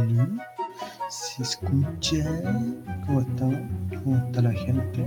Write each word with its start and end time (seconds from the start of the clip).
Aló, 0.00 0.26
¿se 1.08 1.42
escucha? 1.42 2.24
¿Cómo 3.06 3.20
está? 3.22 3.46
¿Cómo 4.02 4.16
está 4.16 4.42
la 4.42 4.52
gente? 4.52 5.06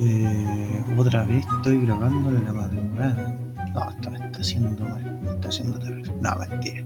Eh, 0.00 0.84
otra 0.96 1.24
vez 1.24 1.44
estoy 1.56 1.84
grabando 1.84 2.30
en 2.30 2.44
la 2.44 2.52
madrugada. 2.52 3.38
No, 3.74 3.90
esto 3.90 4.10
está 4.10 4.40
haciendo 4.40 4.84
mal, 4.84 5.20
está 5.34 5.48
haciendo 5.48 5.78
terrible. 5.78 6.12
No, 6.22 6.34
mentira. 6.36 6.84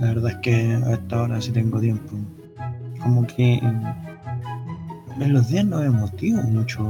La 0.00 0.08
verdad 0.08 0.30
es 0.32 0.36
que 0.38 0.74
a 0.74 0.92
esta 0.92 1.22
hora 1.22 1.40
sí 1.40 1.52
tengo 1.52 1.80
tiempo. 1.80 2.16
Como 3.00 3.26
que 3.26 3.54
en 5.20 5.32
los 5.32 5.48
días 5.48 5.64
no 5.66 5.78
me 5.78 5.90
motivo 5.90 6.42
mucho 6.42 6.82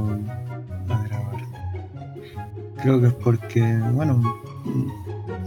a 0.89 1.03
grabar. 1.03 1.41
Creo 2.81 2.99
que 2.99 3.07
es 3.07 3.13
porque, 3.13 3.77
bueno, 3.93 4.21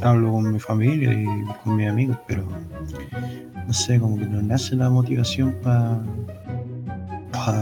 hablo 0.02 0.32
con 0.32 0.52
mi 0.52 0.60
familia 0.60 1.12
y 1.12 1.26
con 1.65 1.76
mis 1.76 1.88
amigos, 1.88 2.18
pero 2.28 2.46
no 3.68 3.74
sé, 3.74 4.00
como 4.00 4.16
que 4.16 4.24
no 4.24 4.40
nace 4.40 4.74
la 4.74 4.88
motivación 4.88 5.54
para 5.62 6.00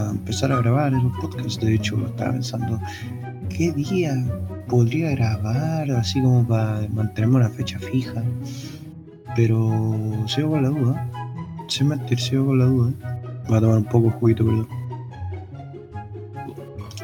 empezar 0.09 0.53
a 0.53 0.61
grabar 0.61 0.93
esos 0.93 1.11
podcasts. 1.19 1.59
De 1.59 1.75
hecho, 1.75 1.97
estaba 2.07 2.31
pensando, 2.31 2.79
¿qué 3.49 3.73
día 3.73 4.15
podría 4.69 5.11
grabar? 5.11 5.91
Así 5.91 6.21
como 6.21 6.47
para 6.47 6.87
mantenerme 6.93 7.35
una 7.35 7.49
fecha 7.49 7.77
fija. 7.77 8.23
Pero 9.35 10.23
sigo 10.27 10.51
con 10.51 10.63
la 10.63 10.69
duda. 10.69 11.11
Sin 11.67 11.89
mentir, 11.89 12.17
sigo 12.21 12.45
con 12.45 12.59
la 12.59 12.65
duda. 12.65 12.93
Voy 13.49 13.57
a 13.57 13.61
tomar 13.61 13.77
un 13.77 13.83
poco 13.83 14.05
de 14.05 14.11
juguito, 14.13 14.45
perdón. 14.45 14.67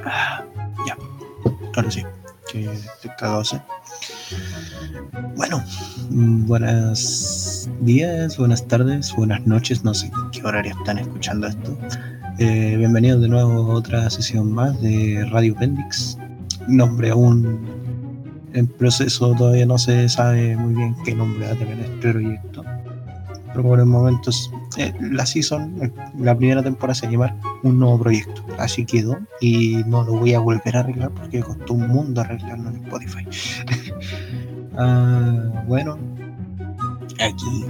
Ah, 0.06 0.46
ya, 0.88 0.98
ahora 1.76 1.92
sí, 1.92 2.04
que 2.50 2.72
estoy 2.72 3.12
cagado, 3.18 3.44
¿sí? 3.44 3.58
Bueno, 5.36 5.62
días, 7.82 8.38
buenas 8.38 8.68
tardes, 8.68 9.14
buenas 9.16 9.46
noches, 9.46 9.84
no 9.84 9.94
sé 9.94 10.12
qué 10.32 10.44
horario 10.44 10.74
están 10.78 10.98
escuchando 10.98 11.48
esto. 11.48 11.78
Eh, 12.40 12.76
bienvenidos 12.78 13.22
de 13.22 13.28
nuevo 13.28 13.52
a 13.52 13.76
otra 13.76 14.10
sesión 14.10 14.52
más 14.52 14.82
de 14.82 15.26
Radio 15.32 15.56
Bendix. 15.56 16.18
Nombre 16.68 17.12
aún 17.12 17.60
en 18.54 18.68
proceso, 18.68 19.34
todavía 19.36 19.66
no 19.66 19.78
se 19.78 20.10
sabe 20.10 20.56
muy 20.58 20.74
bien 20.76 20.96
qué 21.06 21.16
nombre 21.16 21.48
va 21.48 21.54
a 21.54 21.56
tener 21.56 21.80
este 21.80 22.12
proyecto. 22.12 22.64
Pero 23.48 23.64
por 23.64 23.80
el 23.80 23.86
momento 23.86 24.32
eh, 24.78 24.94
la 25.00 25.26
season, 25.26 25.78
eh, 25.82 25.92
la 26.18 26.36
primera 26.36 26.64
temporada 26.64 26.96
se 26.96 27.10
llama 27.10 27.36
Un 27.64 27.80
Nuevo 27.80 28.00
Proyecto. 28.00 28.44
Así 28.58 28.86
quedó 28.86 29.18
y 29.42 29.84
no 29.86 30.04
lo 30.04 30.14
voy 30.14 30.34
a 30.34 30.40
volver 30.40 30.76
a 30.76 30.80
arreglar 30.80 31.12
porque 31.12 31.42
costó 31.42 31.74
un 31.74 31.88
mundo 31.88 32.22
arreglarlo 32.22 32.70
en 32.70 32.76
Spotify. 32.78 33.26
Ah, 34.76 35.64
bueno, 35.68 36.00
aquí 37.24 37.66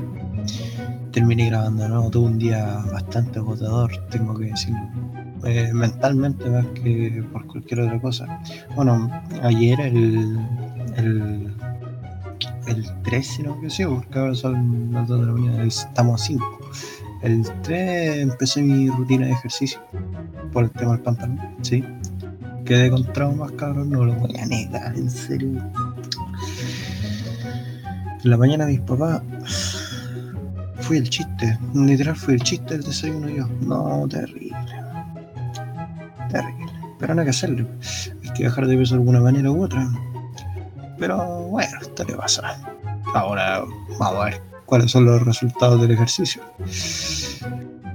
terminé 1.12 1.46
grabando, 1.48 1.88
¿no? 1.88 2.10
Tuve 2.10 2.26
un 2.26 2.40
día 2.40 2.84
bastante 2.92 3.40
agotador, 3.40 3.92
tengo 4.10 4.36
que 4.36 4.46
decirlo. 4.46 4.82
Eh, 5.46 5.72
mentalmente 5.74 6.50
más 6.50 6.66
que 6.68 7.24
por 7.32 7.46
cualquier 7.48 7.82
otra 7.82 8.02
cosa. 8.02 8.42
Bueno, 8.76 9.10
ayer 9.44 9.80
el, 9.82 10.40
el, 10.98 11.54
el 12.68 12.86
3, 13.04 13.28
si 13.28 13.44
no 13.44 13.56
me 13.58 13.68
equivoco, 13.68 14.02
porque 14.02 14.20
ahora 14.20 14.36
son 14.36 14.92
las 14.92 15.08
2 15.08 15.20
de 15.20 15.26
la 15.28 15.34
mañana, 15.34 15.64
estamos 15.64 16.22
a 16.22 16.26
5. 16.26 16.60
El 17.22 17.44
3 17.62 18.18
empecé 18.20 18.62
mi 18.62 18.90
rutina 18.90 19.28
de 19.28 19.34
ejercicio 19.34 19.80
por 20.52 20.66
el 20.66 20.72
tema 20.72 20.94
del 20.94 21.02
pantalón, 21.02 21.40
sí. 21.62 21.84
Quedé 22.66 22.90
con 22.90 23.04
traumas, 23.12 23.52
cabrón, 23.52 23.90
no 23.90 24.06
lo 24.06 24.16
voy 24.16 24.36
a 24.38 24.46
negar, 24.46 24.96
en 24.96 25.12
serio 25.12 25.62
la 28.24 28.38
mañana 28.38 28.66
mis 28.66 28.80
papás 28.82 29.22
fui 30.80 30.98
el 30.98 31.10
chiste, 31.10 31.58
literal 31.74 32.16
fui 32.16 32.36
el 32.36 32.42
chiste 32.42 32.76
del 32.76 32.84
desayuno 32.84 33.30
yo. 33.30 33.48
No, 33.62 34.08
terrible. 34.08 34.56
Terrible. 36.30 36.72
Pero 37.00 37.16
no 37.16 37.22
hay 37.22 37.26
que 37.26 37.32
hacerlo. 37.32 37.68
Hay 38.24 38.30
que 38.34 38.44
dejar 38.44 38.68
de 38.68 38.78
peso 38.78 38.96
de 38.96 39.02
alguna 39.02 39.20
manera 39.20 39.52
u 39.52 39.64
otra. 39.64 39.88
Pero 40.98 41.44
bueno, 41.50 41.78
esto 41.82 42.04
le 42.06 42.16
pasa. 42.16 42.58
Ahora 43.14 43.64
vamos 44.00 44.22
a 44.22 44.26
ver 44.26 44.42
cuáles 44.66 44.92
son 44.92 45.06
los 45.06 45.22
resultados 45.24 45.82
del 45.82 45.92
ejercicio. 45.92 46.42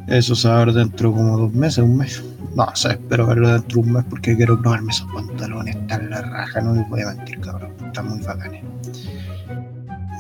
Eso 0.07 0.35
se 0.35 0.49
va 0.49 0.63
a 0.63 0.65
ver 0.65 0.75
dentro 0.75 1.13
como 1.13 1.39
dos 1.39 1.53
meses, 1.53 1.79
un 1.79 1.97
mes. 1.99 2.23
No 2.55 2.67
sé, 2.75 2.91
espero 2.91 3.27
verlo 3.27 3.51
dentro 3.51 3.81
de 3.81 3.89
un 3.89 3.93
mes 3.95 4.05
porque 4.09 4.37
quiero 4.37 4.61
probarme 4.61 4.91
esos 4.91 5.11
pantalones. 5.13 5.77
Están 5.77 6.11
la 6.11 6.23
raja, 6.23 6.61
no 6.61 6.75
les 6.75 6.89
voy 6.89 7.03
a 7.03 7.15
mentir, 7.15 7.41
cabrón. 7.41 7.73
Están 7.87 8.09
muy 8.09 8.21
bacanes. 8.21 8.65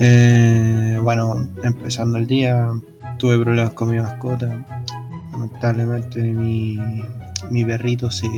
Eh, 0.01 0.99
bueno, 1.03 1.49
empezando 1.65 2.19
el 2.19 2.27
día, 2.27 2.71
tuve 3.19 3.39
problemas 3.39 3.73
con 3.73 3.91
mi 3.91 3.99
mascota. 3.99 4.65
Lamentablemente 5.33 6.23
mi, 6.23 6.79
mi 7.51 7.65
perrito 7.65 8.11
se 8.11 8.29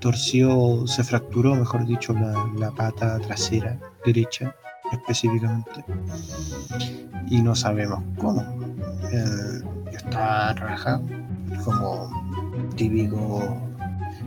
torció, 0.00 0.86
se 0.86 1.02
fracturó, 1.02 1.54
mejor 1.54 1.86
dicho, 1.86 2.14
la, 2.58 2.70
pata 2.72 3.18
trasera 3.18 3.78
derecha 4.04 4.54
específicamente. 4.92 5.84
Y 7.28 7.42
no 7.42 7.54
sabemos 7.54 8.02
cómo. 8.18 8.42
Eh, 9.12 9.62
está 9.92 10.52
rajado, 10.54 11.02
como 11.64 12.10
típico 12.76 13.66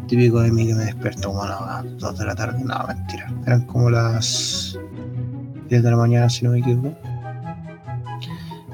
típico 0.08 0.42
de 0.42 0.52
mí 0.52 0.68
que 0.68 0.74
me 0.74 0.86
despierto 0.86 1.30
como 1.30 1.44
a 1.44 1.84
las 1.84 1.98
2 1.98 2.18
de 2.18 2.26
la 2.26 2.36
tarde. 2.36 2.60
No, 2.64 2.84
mentira. 2.88 3.32
Eran 3.46 3.62
como 3.66 3.90
las 3.90 4.78
10 5.70 5.84
de 5.84 5.92
la 5.92 5.98
mañana, 5.98 6.30
si 6.30 6.44
no 6.44 6.52
me 6.52 6.60
equivoco. 6.60 6.96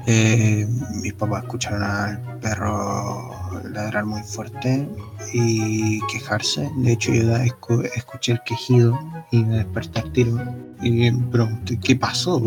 Eh, 0.06 0.66
mis 1.02 1.12
papás 1.14 1.42
escucharon 1.42 1.82
al 1.82 2.38
perro 2.38 3.30
ladrar 3.72 4.06
muy 4.06 4.22
fuerte 4.22 4.88
y 5.32 6.00
quejarse. 6.12 6.70
De 6.78 6.92
hecho, 6.92 7.12
yo 7.12 7.36
escuché 7.36 8.32
el 8.32 8.40
quejido 8.44 8.98
y 9.30 9.44
me 9.44 9.56
desperté 9.56 10.02
tiro. 10.12 10.38
Y 10.82 10.90
me 10.90 11.12
pregunté, 11.30 11.78
¿qué 11.78 11.96
pasó? 11.96 12.40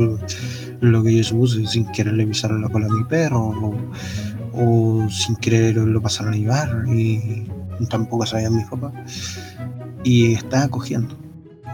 Lo 0.82 1.04
que 1.04 1.18
yo 1.18 1.24
supuse, 1.24 1.66
sin 1.68 1.86
querer 1.92 2.14
le 2.14 2.26
pisaron 2.26 2.62
la 2.62 2.70
cola 2.70 2.88
a 2.88 2.90
mi 2.90 3.04
perro 3.04 3.76
o, 4.54 5.08
sin 5.10 5.36
querer 5.36 5.76
lo 5.76 6.02
pasaron 6.02 6.34
a 6.34 6.38
llevar 6.38 6.86
y 6.88 7.48
tampoco 7.90 8.26
sabían 8.26 8.56
mis 8.56 8.68
papás. 8.68 8.94
Y 10.04 10.34
estaba 10.34 10.68
cogiendo 10.70 11.16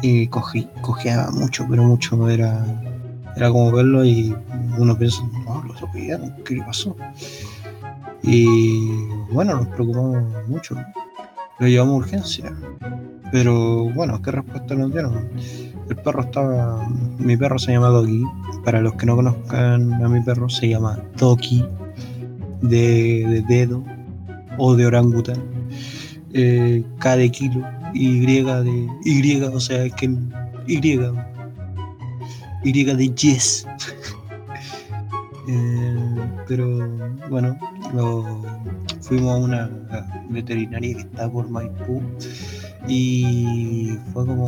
y 0.02 0.28
cogí, 0.28 0.68
cojeaba 0.82 1.32
mucho, 1.32 1.66
pero 1.70 1.84
mucho 1.84 2.30
era, 2.30 2.66
era 3.36 3.50
como 3.50 3.72
verlo 3.72 4.06
y 4.06 4.36
uno 4.78 4.98
piensa, 4.98 5.24
no, 5.46 5.64
lo 5.64 5.74
atropellaron, 5.74 6.34
¿qué 6.44 6.56
le 6.56 6.64
pasó? 6.64 6.96
Y 8.24 8.86
bueno, 9.32 9.56
nos 9.56 9.68
preocupamos 9.68 10.24
mucho, 10.48 10.76
lo 11.60 11.68
llevamos 11.68 11.94
a 11.94 11.98
urgencia, 11.98 12.54
pero 13.32 13.90
bueno, 13.94 14.22
¿qué 14.22 14.32
respuesta 14.32 14.76
nos 14.76 14.92
dieron? 14.92 15.30
El 15.90 15.96
perro 15.98 16.22
estaba, 16.22 16.88
mi 17.18 17.38
perro 17.38 17.60
se 17.60 17.74
llama 17.74 17.90
Doki, 17.90 18.24
para 18.64 18.82
los 18.82 18.94
que 18.96 19.06
no 19.06 19.16
conozcan 19.16 19.94
a 20.04 20.10
mi 20.10 20.22
perro 20.22 20.50
se 20.50 20.70
llama 20.70 21.00
Doki, 21.18 21.66
de, 22.62 23.44
dedo 23.48 23.84
o 24.58 24.76
de 24.76 24.86
orangután, 24.88 25.38
eh, 26.34 26.84
cada 27.00 27.28
kilo 27.30 27.64
y 27.96 28.26
de 28.26 28.90
Y, 29.06 29.42
o 29.42 29.60
sea, 29.60 29.90
que 29.90 30.06
Y. 30.68 31.00
Y 32.64 32.84
de 32.84 33.10
yes. 33.16 33.68
Eh, 35.48 36.30
pero 36.48 36.90
bueno, 37.30 37.56
fuimos 39.02 39.32
a 39.32 39.38
una 39.38 39.70
veterinaria 40.30 40.96
que 40.96 41.02
está 41.02 41.32
por 41.32 41.48
Maipú 41.48 42.02
y 42.88 43.96
fue 44.12 44.26
como, 44.26 44.48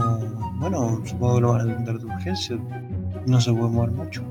bueno, 0.60 1.00
supongo 1.06 1.36
que 1.36 1.42
lo 1.42 1.52
van 1.52 1.70
a 1.70 1.72
atender 1.72 2.00
de 2.00 2.06
urgencia, 2.06 2.58
no 3.28 3.40
se 3.40 3.54
puede 3.54 3.70
mover 3.70 3.92
mucho. 3.92 4.24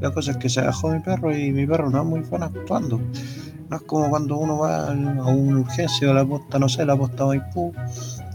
La 0.00 0.12
cosa 0.12 0.30
es 0.30 0.36
que 0.36 0.48
se 0.48 0.60
bajó 0.60 0.90
mi 0.90 1.00
perro 1.00 1.36
y 1.36 1.50
mi 1.50 1.66
perro 1.66 1.90
no 1.90 2.02
es 2.02 2.06
muy 2.06 2.20
bueno 2.20 2.46
actuando. 2.46 3.00
No 3.72 3.78
es 3.78 3.84
como 3.84 4.10
cuando 4.10 4.36
uno 4.36 4.58
va 4.58 4.88
a 4.88 4.90
una 4.92 5.60
urgencia 5.62 6.10
o 6.10 6.12
la 6.12 6.26
posta, 6.26 6.58
no 6.58 6.68
sé, 6.68 6.84
la 6.84 6.94
posta 6.94 7.24
Maipú 7.24 7.72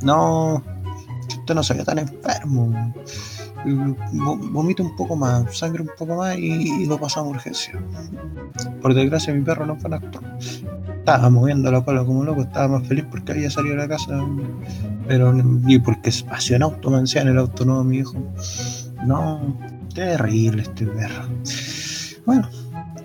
no, 0.01 0.63
usted 1.27 1.53
no 1.53 1.61
se 1.61 1.75
ve 1.75 1.83
tan 1.83 1.99
enfermo. 1.99 2.73
Vomita 3.63 4.81
un 4.81 4.95
poco 4.95 5.15
más, 5.15 5.55
sangre 5.55 5.83
un 5.83 5.91
poco 5.95 6.15
más 6.15 6.35
y, 6.39 6.87
lo 6.87 6.99
pasamos 6.99 7.27
a 7.27 7.35
urgencia. 7.35 7.79
Por 8.81 8.95
desgracia, 8.95 9.31
mi 9.31 9.43
perro 9.43 9.67
no 9.67 9.75
fue 9.75 9.89
un 9.89 9.93
actor. 9.93 10.23
Estaba 10.97 11.29
moviendo 11.29 11.71
la 11.71 11.85
cola 11.85 12.03
como 12.03 12.23
loco, 12.23 12.41
estaba 12.41 12.79
más 12.79 12.87
feliz 12.87 13.05
porque 13.11 13.33
había 13.33 13.51
salido 13.51 13.75
de 13.75 13.83
la 13.83 13.87
casa. 13.87 14.19
Pero 15.07 15.33
ni 15.33 15.77
porque 15.77 16.09
espacio 16.09 16.55
en 16.55 16.63
auto, 16.63 16.89
me 16.89 16.97
en 16.97 17.27
el 17.27 17.37
auto, 17.37 17.63
no, 17.63 17.83
mi 17.83 17.97
hijo. 17.97 18.15
No, 19.05 19.55
terrible 19.93 20.63
este 20.63 20.87
perro. 20.87 21.27
Bueno, 22.25 22.49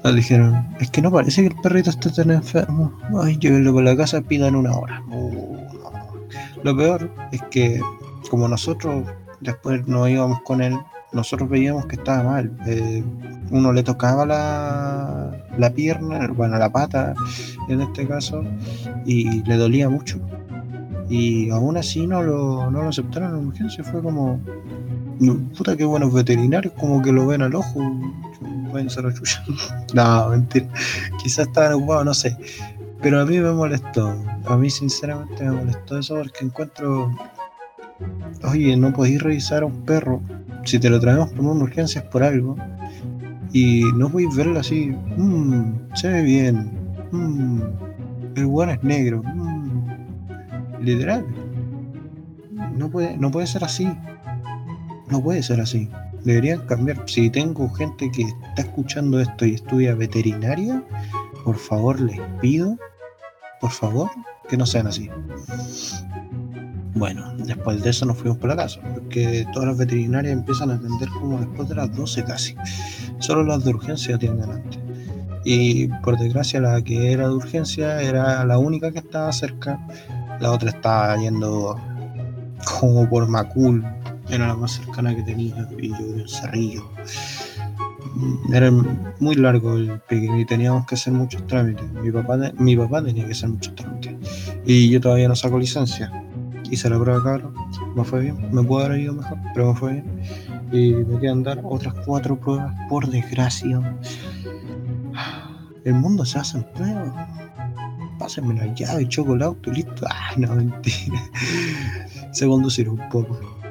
le 0.05 0.13
dijeron, 0.15 0.69
es 0.81 0.91
que 0.91 1.03
no 1.03 1.11
parece 1.11 1.43
que 1.43 1.49
el 1.49 1.61
perrito 1.63 1.91
esté 1.91 2.11
tan 2.11 2.31
enfermo. 2.31 2.93
Ay, 3.23 3.37
llévenlo 3.39 3.73
por 3.73 3.85
la 3.85 3.97
casa, 3.97 4.21
pidan 4.21 4.57
una 4.57 4.77
hora. 4.77 5.03
Uh, 5.09 5.57
lo 6.63 6.77
peor 6.77 7.11
es 7.31 7.43
que 7.51 7.81
como 8.31 8.49
nosotros 8.49 9.05
después 9.41 9.87
nos 9.87 10.09
íbamos 10.09 10.41
con 10.43 10.63
él 10.63 10.79
nosotros 11.13 11.49
veíamos 11.49 11.87
que 11.87 11.97
estaba 11.97 12.23
mal. 12.23 12.53
Eh, 12.67 13.05
uno 13.51 13.73
le 13.73 13.83
tocaba 13.83 14.25
la, 14.27 15.31
la 15.59 15.71
pierna, 15.71 16.29
bueno, 16.29 16.59
la 16.59 16.71
pata 16.71 17.15
en 17.69 17.83
este 17.83 18.07
caso, 18.07 18.45
y 19.05 19.43
le 19.43 19.57
dolía 19.57 19.89
mucho. 19.89 20.19
Y 21.09 21.51
aún 21.51 21.77
así 21.77 22.07
no 22.07 22.23
lo, 22.23 22.71
no 22.71 22.83
lo 22.83 22.89
aceptaron 22.89 23.39
en 23.39 23.47
urgencia. 23.49 23.85
Fue 23.85 24.03
como, 24.03 24.41
puta, 25.57 25.77
qué 25.77 25.85
buenos 25.85 26.13
veterinarios, 26.13 26.73
como 26.79 27.03
que 27.03 27.13
lo 27.13 27.27
ven 27.27 27.43
al 27.43 27.55
ojo. 27.55 27.81
Pueden 28.73 28.89
ser 28.89 29.05
No, 29.95 30.29
mentira. 30.31 30.67
Quizás 31.23 31.47
estaban 31.47 31.75
ocupados, 31.75 32.07
no 32.07 32.15
sé. 32.15 32.37
Pero 33.03 33.21
a 33.21 33.27
mí 33.27 33.39
me 33.39 33.53
molestó. 33.53 34.17
A 34.47 34.57
mí, 34.57 34.71
sinceramente, 34.71 35.45
me 35.45 35.53
molestó 35.53 35.99
eso 35.99 36.17
porque 36.17 36.47
encuentro. 36.47 37.15
Oye, 38.45 38.75
no 38.77 38.93
podéis 38.93 39.23
revisar 39.23 39.63
a 39.63 39.67
un 39.67 39.85
perro. 39.85 40.23
Si 40.65 40.79
te 40.79 40.89
lo 40.89 40.99
traemos 40.99 41.31
por 41.33 41.45
una 41.45 41.65
urgencia 41.65 42.01
es 42.01 42.07
por 42.07 42.23
algo. 42.23 42.57
Y 43.53 43.83
no 43.95 44.09
podéis 44.09 44.35
verlo 44.35 44.59
así. 44.59 44.97
Mmm, 45.17 45.95
se 45.95 46.09
ve 46.09 46.23
bien. 46.23 46.73
Mmm, 47.11 47.61
el 48.37 48.47
bueno 48.47 48.73
es 48.73 48.83
negro. 48.83 49.23
Mmm, 49.23 49.83
literal. 50.81 51.27
No 52.75 52.89
puede, 52.91 53.19
no 53.19 53.31
puede 53.31 53.47
ser 53.47 53.65
así. 53.65 53.87
No 55.11 55.23
puede 55.23 55.43
ser 55.43 55.61
así. 55.61 55.91
Deberían 56.25 56.61
cambiar. 56.67 57.03
Si 57.07 57.31
tengo 57.31 57.69
gente 57.71 58.11
que 58.11 58.23
está 58.23 58.63
escuchando 58.63 59.21
esto 59.21 59.45
y 59.45 59.55
estudia 59.55 59.95
veterinaria, 59.95 60.83
por 61.45 61.57
favor 61.57 62.01
les 62.01 62.21
pido, 62.41 62.77
por 63.61 63.71
favor, 63.71 64.11
que 64.49 64.57
no 64.57 64.67
sean 64.67 64.87
así. 64.87 65.11
Bueno, 66.95 67.33
después 67.39 67.83
de 67.83 67.91
eso 67.91 68.05
nos 68.07 68.19
fuimos 68.19 68.39
por 68.39 68.51
la 68.51 68.57
casa, 68.57 68.81
porque 68.95 69.47
todas 69.53 69.69
las 69.69 69.79
veterinarias 69.79 70.33
empiezan 70.33 70.71
a 70.71 70.75
atender 70.75 71.09
como 71.09 71.39
después 71.39 71.69
de 71.69 71.75
las 71.75 71.95
12 71.97 72.25
casi. 72.25 72.55
Solo 73.19 73.45
las 73.45 73.65
de 73.65 73.71
urgencia 73.71 74.17
atienden 74.17 74.51
antes. 74.51 74.79
Y 75.45 75.89
por 76.05 76.19
desgracia 76.19 76.61
la 76.61 76.83
que 76.83 77.13
era 77.13 77.29
de 77.29 77.35
urgencia 77.35 78.01
era 78.01 78.45
la 78.45 78.59
única 78.59 78.93
que 78.93 78.99
estaba 78.99 79.33
cerca. 79.33 79.81
La 80.39 80.53
otra 80.53 80.71
estaba 80.71 81.17
yendo 81.17 81.77
como 82.79 83.09
por 83.09 83.29
Macul, 83.29 83.85
era 84.33 84.49
la 84.49 84.55
más 84.57 84.73
cercana 84.73 85.15
que 85.15 85.23
tenía, 85.23 85.69
y 85.79 85.91
yo 85.91 85.97
en 85.97 86.29
Cerrillo. 86.29 86.91
Era 88.53 88.71
muy 89.21 89.35
largo 89.35 89.75
el 89.77 90.01
pique 90.09 90.29
y 90.39 90.45
teníamos 90.45 90.87
que 90.87 90.95
hacer 90.95 91.13
muchos 91.13 91.47
trámites. 91.47 91.91
Mi 91.93 92.11
papá, 92.11 92.39
mi 92.59 92.77
papá 92.77 93.03
tenía 93.03 93.27
que 93.27 93.33
hacer 93.33 93.51
muchos 93.51 93.75
trámites. 93.75 94.15
Y 94.65 94.91
yo 94.91 95.01
todavía 95.01 95.29
no 95.29 95.37
saco 95.37 95.59
licencia. 95.59 96.11
Hice 96.71 96.89
la 96.89 96.99
prueba 96.99 97.23
Carlos, 97.23 97.53
me 97.95 98.05
fue 98.05 98.21
bien. 98.21 98.49
Me 98.53 98.63
pudo 98.63 98.85
haber 98.85 99.01
ido 99.01 99.15
mejor, 99.15 99.39
pero 99.55 99.73
me 99.73 99.79
fue 99.79 99.93
bien. 99.93 100.23
Y 100.73 100.93
me 100.95 101.21
quedan 101.21 101.43
dar 101.43 101.61
otras 101.63 101.95
cuatro 102.07 102.39
pruebas, 102.39 102.75
por 102.89 103.09
desgracia. 103.09 103.99
El 105.85 105.95
mundo 105.95 106.25
se 106.25 106.39
hace 106.39 106.59
en 106.59 106.65
pruebas. 106.73 107.29
Pásenme 108.19 108.55
la 108.55 108.73
llave, 108.75 109.09
chocolate, 109.09 109.71
listo. 109.73 110.07
Ay, 110.09 110.37
no, 110.39 110.55
mentira. 110.55 111.21
Sé 112.33 112.47
conducir 112.47 112.89
un 112.89 113.01
poco. 113.11 113.62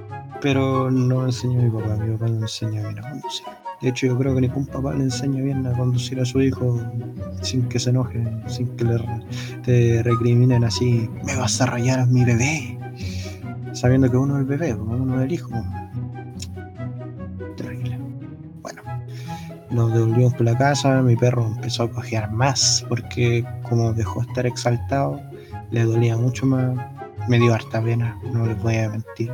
Pero 0.41 0.89
no 0.89 1.19
me 1.19 1.25
enseñó 1.25 1.61
mi 1.61 1.69
papá, 1.69 1.95
mi 1.97 2.17
papá 2.17 2.27
no 2.27 2.41
enseña 2.41 2.81
bien 2.81 2.97
a 2.97 3.01
conducir. 3.09 3.45
De 3.79 3.89
hecho, 3.89 4.07
yo 4.07 4.17
creo 4.17 4.33
que 4.35 4.41
ningún 4.41 4.65
papá 4.65 4.93
le 4.93 5.03
enseña 5.03 5.41
bien 5.41 5.65
a 5.67 5.73
conducir 5.73 6.19
a 6.19 6.25
su 6.25 6.41
hijo 6.41 6.79
sin 7.41 7.67
que 7.69 7.79
se 7.79 7.91
enoje, 7.91 8.23
sin 8.47 8.67
que 8.75 8.85
le 8.85 10.03
recriminen 10.03 10.63
así, 10.63 11.09
me 11.25 11.35
vas 11.35 11.61
a 11.61 11.67
rayar 11.67 11.99
a 11.99 12.05
mi 12.05 12.23
bebé, 12.23 12.79
sabiendo 13.73 14.09
que 14.09 14.17
uno 14.17 14.35
es 14.35 14.41
el 14.41 14.45
bebé, 14.47 14.73
uno 14.73 15.19
es 15.19 15.25
el 15.25 15.31
hijo. 15.31 15.49
Terrible. 17.57 17.99
Bueno, 18.61 18.81
nos 19.69 19.93
devolvimos 19.93 20.33
por 20.33 20.45
la 20.45 20.57
casa, 20.57 21.01
mi 21.01 21.15
perro 21.15 21.47
empezó 21.55 21.83
a 21.83 21.91
cojear 21.91 22.31
más 22.31 22.85
porque 22.89 23.45
como 23.63 23.93
dejó 23.93 24.21
de 24.21 24.27
estar 24.27 24.45
exaltado, 24.45 25.19
le 25.71 25.83
dolía 25.83 26.17
mucho 26.17 26.45
más, 26.45 26.77
me 27.27 27.39
dio 27.39 27.53
harta 27.53 27.81
pena, 27.81 28.19
no 28.31 28.45
le 28.45 28.53
voy 28.55 28.77
a 28.77 28.89
mentir 28.89 29.31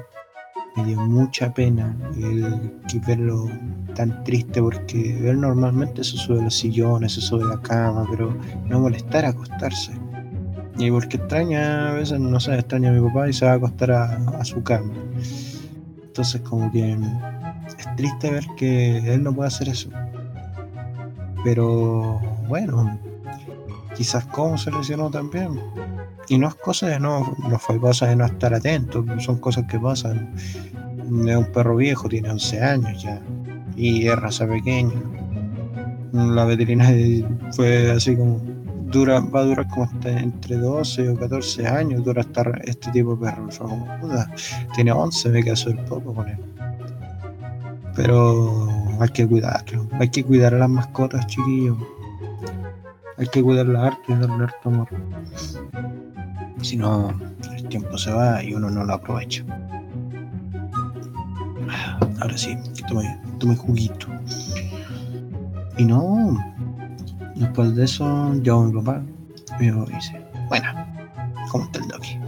me 0.77 0.85
dio 0.85 1.01
mucha 1.01 1.53
pena 1.53 1.95
el 2.15 2.71
verlo 3.05 3.49
tan 3.95 4.23
triste 4.23 4.61
porque 4.61 5.29
él 5.29 5.41
normalmente 5.41 6.03
se 6.03 6.17
sube 6.17 6.39
a 6.39 6.43
los 6.43 6.55
sillones, 6.55 7.13
se 7.13 7.21
sube 7.21 7.43
a 7.43 7.55
la 7.55 7.61
cama, 7.61 8.05
pero 8.09 8.35
no 8.65 8.79
molestar 8.79 9.25
a 9.25 9.29
acostarse. 9.29 9.91
Y 10.77 10.91
porque 10.91 11.17
extraña, 11.17 11.89
a 11.89 11.93
veces, 11.93 12.19
no 12.19 12.39
sé, 12.39 12.53
extraña 12.53 12.89
a 12.89 12.93
mi 12.93 13.07
papá 13.07 13.27
y 13.27 13.33
se 13.33 13.45
va 13.45 13.53
a 13.53 13.55
acostar 13.55 13.91
a, 13.91 14.45
su 14.45 14.61
cama. 14.61 14.93
Entonces 16.03 16.41
como 16.41 16.71
que 16.71 16.91
es 16.91 17.95
triste 17.95 18.29
ver 18.29 18.45
que 18.55 19.13
él 19.13 19.23
no 19.23 19.33
puede 19.33 19.47
hacer 19.47 19.69
eso. 19.69 19.89
Pero 21.43 22.19
bueno, 22.47 22.99
quizás 23.97 24.25
como 24.27 24.57
se 24.57 24.71
lesionó 24.71 25.09
también. 25.09 25.59
Y 26.29 26.37
no 26.37 26.49
es 26.49 26.55
cosa 26.55 26.87
de 26.87 26.99
no, 26.99 27.35
no 27.49 27.57
fue 27.57 27.79
cosa 27.79 28.07
de 28.07 28.15
no 28.15 28.25
estar 28.25 28.53
atento, 28.53 29.03
son 29.19 29.39
cosas 29.39 29.65
que 29.65 29.79
pasan. 29.79 30.33
Es 30.35 31.35
un 31.35 31.51
perro 31.53 31.77
viejo, 31.77 32.07
tiene 32.07 32.29
11 32.29 32.61
años 32.61 33.01
ya, 33.01 33.21
y 33.75 34.07
es 34.07 34.15
raza 34.15 34.45
pequeña. 34.45 34.93
La 36.11 36.45
veterinaria 36.45 37.27
fue 37.51 37.91
así 37.91 38.15
como, 38.15 38.41
dura, 38.91 39.19
va 39.19 39.39
a 39.39 39.43
durar 39.43 39.67
como 39.69 39.85
hasta 39.85 40.09
entre 40.19 40.57
12 40.57 41.09
o 41.09 41.17
14 41.17 41.67
años, 41.67 42.03
dura 42.03 42.21
estar 42.21 42.61
este 42.65 42.91
tipo 42.91 43.15
de 43.15 43.25
perro. 43.25 43.49
Fue 43.49 43.67
como, 43.67 43.99
puta, 43.99 44.29
tiene 44.75 44.91
11, 44.91 45.29
me 45.29 45.43
queda 45.43 45.55
el 45.65 45.79
poco 45.85 46.13
con 46.13 46.27
él. 46.27 46.37
Pero 47.95 48.67
hay 48.99 49.09
que 49.09 49.25
cuidarlo, 49.25 49.87
hay 49.99 50.09
que 50.09 50.23
cuidar 50.23 50.53
a 50.53 50.59
las 50.59 50.69
mascotas, 50.69 51.25
chiquillos. 51.27 51.77
Hay 53.17 53.27
que 53.27 53.41
cuidarla 53.41 53.87
harto 53.87 54.13
y 54.13 54.15
darle 54.15 54.43
harto 54.43 54.69
amor 54.69 54.87
si 56.61 56.75
no 56.75 57.13
el 57.55 57.67
tiempo 57.69 57.97
se 57.97 58.11
va 58.11 58.43
y 58.43 58.53
uno 58.53 58.69
no 58.69 58.83
lo 58.83 58.93
aprovecha. 58.93 59.43
Ahora 62.19 62.37
sí, 62.37 62.57
tome, 63.39 63.55
juguito. 63.55 64.07
Y 65.77 65.85
no, 65.85 66.37
después 67.35 67.75
de 67.75 67.85
eso, 67.85 68.33
yo 68.41 68.63
mi 68.63 68.81
papá 68.81 69.01
me 69.59 69.71
dice, 69.71 70.25
bueno, 70.47 70.67
¿cómo 71.51 71.65
está 71.65 71.79
el 71.79 71.87
Doki? 71.87 72.19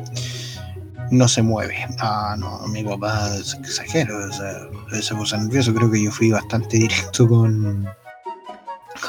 No 1.11 1.27
se 1.27 1.41
mueve. 1.41 1.75
Ah, 1.99 2.35
no, 2.37 2.67
mi 2.67 2.83
papá 2.83 3.35
es 3.35 3.55
exagero, 3.55 4.15
o 4.27 4.31
sea, 4.31 5.01
se 5.01 5.15
puso 5.15 5.37
nervioso. 5.37 5.73
Creo 5.73 5.89
que 5.89 6.03
yo 6.03 6.11
fui 6.11 6.29
bastante 6.29 6.77
directo 6.77 7.27
con, 7.27 7.87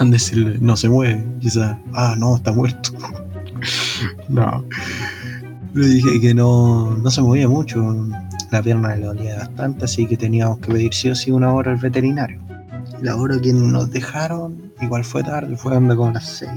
con 0.01 0.11
decirle, 0.11 0.57
no 0.63 0.79
se 0.79 0.89
mueve. 0.89 1.23
Quizás, 1.41 1.77
ah, 1.93 2.15
no, 2.17 2.37
está 2.37 2.53
muerto. 2.53 2.91
no. 4.31 4.65
Le 5.75 5.87
dije 5.87 6.19
que 6.23 6.33
no, 6.33 6.97
no 6.97 7.11
se 7.11 7.21
movía 7.21 7.47
mucho. 7.47 8.09
La 8.51 8.63
pierna 8.63 8.97
le 8.97 9.05
dolía 9.05 9.37
bastante, 9.37 9.85
así 9.85 10.07
que 10.07 10.17
teníamos 10.17 10.59
que 10.61 10.73
pedir 10.73 10.95
sí 10.95 11.11
o 11.11 11.15
sí 11.15 11.31
una 11.31 11.53
hora 11.53 11.73
al 11.73 11.77
veterinario. 11.77 12.41
La 13.03 13.15
hora 13.15 13.39
que 13.39 13.53
nos 13.53 13.91
dejaron, 13.91 14.73
igual 14.81 15.05
fue 15.05 15.23
tarde, 15.23 15.55
fue 15.59 15.75
donde 15.75 15.95
con 15.95 16.15
las 16.15 16.27
6. 16.39 16.51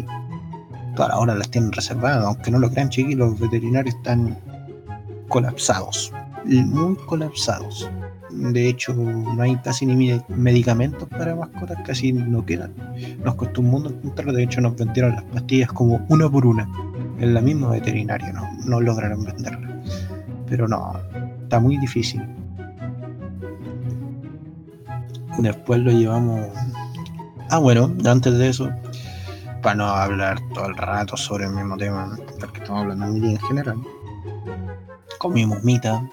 Todas 0.96 1.10
las 1.10 1.18
horas 1.18 1.38
las 1.38 1.50
tienen 1.50 1.74
reservadas, 1.74 2.24
aunque 2.24 2.50
no 2.50 2.60
lo 2.60 2.72
crean 2.72 2.88
chiquitos, 2.88 3.32
los 3.32 3.40
veterinarios 3.42 3.94
están 3.94 4.38
colapsados, 5.28 6.14
muy 6.46 6.96
colapsados. 6.96 7.90
De 8.36 8.68
hecho, 8.68 8.94
no 8.94 9.42
hay 9.42 9.56
casi 9.58 9.86
ni 9.86 10.20
medicamentos 10.28 11.08
para 11.10 11.36
mascotas, 11.36 11.78
casi 11.86 12.12
no 12.12 12.46
quedan. 12.46 12.74
Nos 13.24 13.36
costó 13.36 13.62
un 13.62 13.68
mundo 13.68 13.90
encontrarlo, 13.90 14.34
de 14.34 14.44
hecho 14.44 14.60
nos 14.60 14.76
vendieron 14.76 15.12
las 15.12 15.24
pastillas 15.24 15.72
como 15.72 16.06
una 16.10 16.30
por 16.30 16.46
una. 16.46 16.68
En 17.20 17.34
la 17.34 17.42
misma 17.42 17.70
veterinaria 17.70 18.34
no, 18.34 18.48
no 18.66 18.82
lograron 18.82 19.24
venderla. 19.24 19.82
Pero 20.48 20.68
no, 20.68 20.94
está 21.44 21.60
muy 21.60 21.78
difícil. 21.78 22.24
Después 25.38 25.80
lo 25.82 25.92
llevamos... 25.92 26.48
Ah, 27.50 27.60
bueno, 27.60 27.94
antes 28.06 28.38
de 28.38 28.50
eso, 28.50 28.70
para 29.62 29.76
no 29.76 29.86
hablar 29.86 30.40
todo 30.54 30.68
el 30.68 30.76
rato 30.76 31.16
sobre 31.18 31.46
el 31.46 31.54
mismo 31.54 31.78
tema, 31.78 32.18
porque 32.40 32.60
estamos 32.60 32.82
hablando 32.82 33.12
de 33.14 33.32
en 33.32 33.40
general, 33.40 33.78
comimos 35.18 35.64
mita, 35.64 36.04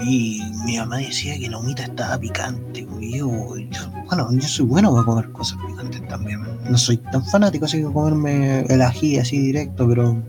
y 0.00 0.42
mi 0.64 0.78
mamá 0.78 0.98
decía 0.98 1.38
que 1.38 1.48
la 1.48 1.58
humita 1.58 1.84
estaba 1.84 2.18
picante. 2.18 2.86
Y 3.00 3.18
yo, 3.18 3.28
bueno, 3.28 4.28
yo 4.32 4.48
soy 4.48 4.66
bueno 4.66 4.92
para 4.92 5.04
comer 5.04 5.32
cosas 5.32 5.58
picantes 5.66 6.06
también. 6.08 6.40
No 6.68 6.78
soy 6.78 6.96
tan 6.96 7.24
fanático 7.26 7.64
así 7.64 7.78
de 7.82 7.92
comerme 7.92 8.60
el 8.62 8.82
ají 8.82 9.18
así 9.18 9.38
directo, 9.38 9.88
pero 9.88 10.22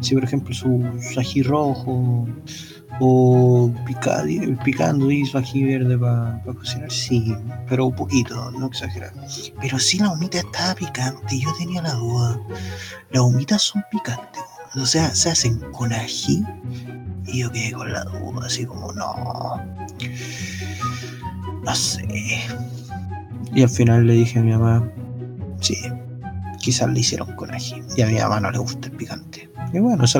si 0.00 0.14
por 0.14 0.24
ejemplo 0.24 0.54
su, 0.54 0.82
ají 1.18 1.42
rojo 1.42 2.26
o 3.02 3.72
picando 4.64 5.10
y 5.10 5.24
su 5.24 5.38
ají 5.38 5.64
verde 5.64 5.96
para 5.96 6.42
cocinar, 6.42 6.90
sí, 6.90 7.34
pero 7.68 7.86
un 7.86 7.94
poquito, 7.94 8.50
no 8.52 8.66
exagerar. 8.66 9.12
Pero 9.60 9.78
si 9.78 9.98
la 9.98 10.10
humita 10.10 10.38
estaba 10.38 10.74
picante, 10.74 11.38
yo 11.38 11.50
tenía 11.58 11.80
la 11.82 11.94
duda. 11.94 12.40
Las 13.10 13.22
humitas 13.22 13.62
son 13.62 13.82
picantes, 13.90 14.42
o 14.74 14.86
sea, 14.86 15.14
se 15.14 15.30
hacen 15.30 15.58
con 15.72 15.92
ají 15.92 16.44
y 17.26 17.40
yo 17.40 17.50
quedé 17.50 17.72
con 17.72 17.92
la 17.92 18.04
duda, 18.04 18.46
así 18.46 18.64
como, 18.64 18.92
no. 18.92 19.60
No 21.62 21.74
sé. 21.74 22.06
Y 23.54 23.62
al 23.62 23.68
final 23.68 24.06
le 24.06 24.14
dije 24.14 24.38
a 24.38 24.42
mi 24.42 24.52
mamá, 24.52 24.88
sí, 25.60 25.76
quizás 26.60 26.88
le 26.90 27.00
hicieron 27.00 27.34
coraje. 27.36 27.82
Y 27.96 28.02
a 28.02 28.06
mi 28.06 28.14
mamá 28.14 28.40
no 28.40 28.50
le 28.50 28.58
gusta 28.58 28.88
el 28.88 28.96
picante. 28.96 29.50
Y 29.72 29.78
bueno, 29.78 30.04
eso 30.04 30.18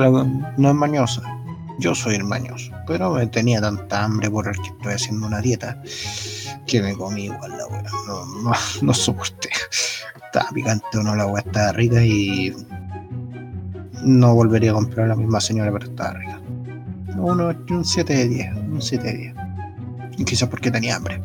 no 0.57 0.69
es 0.69 0.75
mañosa. 0.75 1.21
Yo 1.79 1.95
soy 1.95 2.15
el 2.15 2.23
mañoso. 2.23 2.71
Pero 2.87 3.11
me 3.13 3.25
tenía 3.27 3.61
tanta 3.61 4.03
hambre 4.03 4.29
por 4.29 4.47
el 4.47 4.55
que 4.55 4.69
estoy 4.69 4.93
haciendo 4.93 5.27
una 5.27 5.41
dieta 5.41 5.81
que 6.67 6.81
me 6.81 6.95
comí 6.95 7.25
igual 7.25 7.57
la 7.57 7.67
weá. 7.67 7.83
No, 8.07 8.25
no, 8.43 8.51
no 8.81 8.93
soporté. 8.93 9.49
Estaba 10.25 10.49
picante 10.51 10.97
o 10.97 11.03
no, 11.03 11.15
la 11.15 11.25
weá 11.25 11.43
estaba 11.45 11.71
rica 11.71 12.03
y 12.03 12.53
no 14.03 14.33
volvería 14.35 14.71
a 14.71 14.73
comprar 14.75 15.05
a 15.05 15.09
la 15.09 15.15
misma 15.15 15.39
señora, 15.39 15.71
pero 15.71 15.85
estaba 15.85 16.13
rica. 16.13 16.39
Uno, 17.17 17.53
un 17.69 17.85
7 17.85 18.13
de 18.13 18.27
10, 18.27 18.55
un 18.55 18.81
7 18.81 19.07
de 19.07 19.17
10. 19.17 19.35
Y 20.17 20.25
quizás 20.25 20.49
porque 20.49 20.71
tenía 20.71 20.95
hambre. 20.95 21.21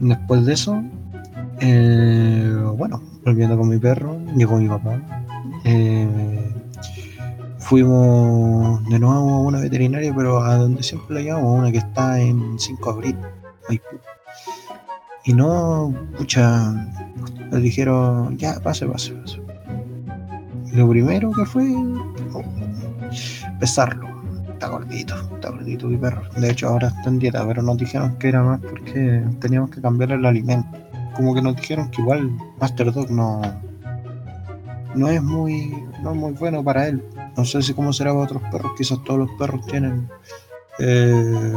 Después 0.00 0.44
de 0.44 0.52
eso, 0.54 0.82
eh, 1.60 2.54
bueno, 2.76 3.02
volviendo 3.24 3.56
con 3.56 3.68
mi 3.68 3.78
perro, 3.78 4.18
llegó 4.36 4.58
mi 4.58 4.68
papá. 4.68 5.00
Eh, 5.64 6.54
fuimos 7.58 8.82
de 8.88 8.98
nuevo 8.98 9.30
a 9.30 9.40
una 9.40 9.60
veterinaria, 9.60 10.12
pero 10.14 10.42
a 10.42 10.56
donde 10.56 10.82
siempre 10.82 11.16
la 11.16 11.22
llevamos, 11.22 11.58
una 11.58 11.70
que 11.70 11.78
está 11.78 12.20
en 12.20 12.58
5 12.58 12.92
de 12.92 12.96
abril, 12.96 13.16
Y 15.24 15.34
no, 15.34 15.94
pucha, 16.16 16.72
le 17.50 17.58
dijeron, 17.60 18.36
ya, 18.38 18.58
pase, 18.60 18.86
pase, 18.86 19.12
pase. 19.12 19.49
Lo 20.72 20.88
primero 20.88 21.32
que 21.32 21.44
fue, 21.44 21.64
oh, 22.32 22.44
pesarlo. 23.58 24.08
Está 24.52 24.68
gordito, 24.68 25.14
está 25.34 25.50
gordito 25.50 25.86
mi 25.86 25.96
perro. 25.96 26.22
De 26.36 26.50
hecho, 26.50 26.68
ahora 26.68 26.88
está 26.88 27.08
en 27.08 27.18
dieta, 27.18 27.46
pero 27.46 27.62
nos 27.62 27.78
dijeron 27.78 28.16
que 28.18 28.28
era 28.28 28.42
más 28.42 28.60
porque 28.60 29.22
teníamos 29.40 29.70
que 29.70 29.80
cambiar 29.80 30.12
el 30.12 30.26
alimento. 30.26 30.68
Como 31.14 31.34
que 31.34 31.42
nos 31.42 31.56
dijeron 31.56 31.90
que 31.90 32.02
igual 32.02 32.30
Master 32.60 32.92
Dog 32.92 33.10
no, 33.10 33.40
no 34.94 35.08
es 35.08 35.22
muy, 35.22 35.74
no 36.02 36.10
es 36.12 36.16
muy 36.16 36.32
bueno 36.32 36.62
para 36.62 36.88
él 36.88 37.02
no 37.36 37.44
sé 37.44 37.62
si 37.62 37.74
cómo 37.74 37.92
será 37.92 38.10
para 38.10 38.24
otros 38.24 38.42
perros, 38.50 38.72
quizás 38.76 39.02
todos 39.04 39.20
los 39.20 39.30
perros 39.38 39.66
tienen 39.66 40.08
eh, 40.78 41.54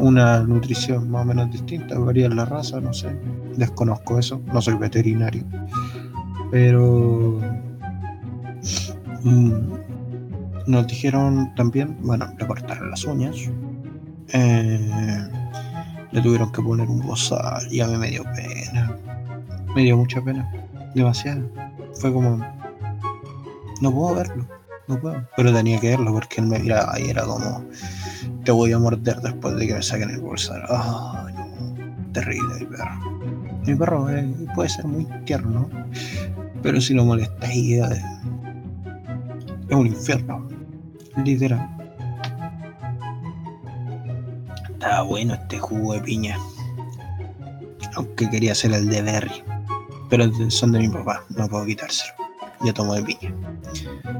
una 0.00 0.40
nutrición 0.40 1.10
más 1.10 1.22
o 1.22 1.26
menos 1.26 1.50
distinta, 1.50 1.98
varía 1.98 2.28
la 2.28 2.44
raza, 2.44 2.80
no 2.80 2.92
sé, 2.92 3.16
desconozco 3.56 4.18
eso, 4.18 4.40
no 4.52 4.60
soy 4.60 4.74
veterinario, 4.74 5.44
pero 6.50 7.38
nos 9.24 10.86
dijeron 10.86 11.54
también, 11.54 11.96
bueno, 12.02 12.32
le 12.38 12.46
cortaron 12.46 12.90
las 12.90 13.04
uñas, 13.04 13.36
eh, 14.32 15.28
le 16.12 16.20
tuvieron 16.20 16.52
que 16.52 16.62
poner 16.62 16.88
un 16.88 17.00
bozal 17.00 17.66
y 17.72 17.80
a 17.80 17.88
mí 17.88 17.96
me 17.96 18.10
dio 18.10 18.24
pena, 18.34 18.96
me 19.74 19.82
dio 19.82 19.96
mucha 19.96 20.22
pena, 20.22 20.50
demasiado, 20.94 21.42
fue 21.94 22.12
como, 22.12 22.38
no 23.80 23.92
puedo 23.92 24.14
verlo 24.14 24.46
no 24.86 25.00
puedo. 25.00 25.26
Pero 25.36 25.52
tenía 25.52 25.80
que 25.80 25.90
verlo 25.90 26.12
porque 26.12 26.40
él 26.40 26.46
me 26.46 26.58
miraba 26.58 26.98
y 26.98 27.10
era 27.10 27.24
como, 27.24 27.64
te 28.44 28.52
voy 28.52 28.72
a 28.72 28.78
morder 28.78 29.20
después 29.20 29.56
de 29.56 29.66
que 29.66 29.74
me 29.74 29.82
saquen 29.82 30.10
el 30.10 30.20
bolsar. 30.20 30.64
Ah, 30.68 31.28
no, 31.34 32.12
terrible 32.12 32.54
mi 32.60 32.66
perro. 32.66 33.20
Mi 33.66 33.74
perro 33.74 34.10
eh, 34.10 34.34
puede 34.54 34.68
ser 34.68 34.84
muy 34.86 35.06
tierno, 35.24 35.68
pero 36.62 36.80
si 36.80 36.94
lo 36.94 37.04
molesta 37.04 37.46
ahí 37.46 37.74
eh, 37.74 38.02
es 39.68 39.76
un 39.76 39.86
infierno, 39.86 40.48
literal. 41.24 41.70
Estaba 44.70 45.02
bueno 45.02 45.34
este 45.34 45.58
jugo 45.58 45.94
de 45.94 46.00
piña. 46.00 46.38
Aunque 47.96 48.28
quería 48.28 48.52
hacer 48.52 48.72
el 48.72 48.88
de 48.88 49.02
berry. 49.02 49.42
Pero 50.10 50.30
son 50.50 50.72
de 50.72 50.80
mi 50.80 50.88
papá, 50.88 51.24
no 51.30 51.48
puedo 51.48 51.64
quitárselo. 51.64 52.12
Yo 52.64 52.74
tomo 52.74 52.94
de 52.94 53.02
piña 53.02 53.34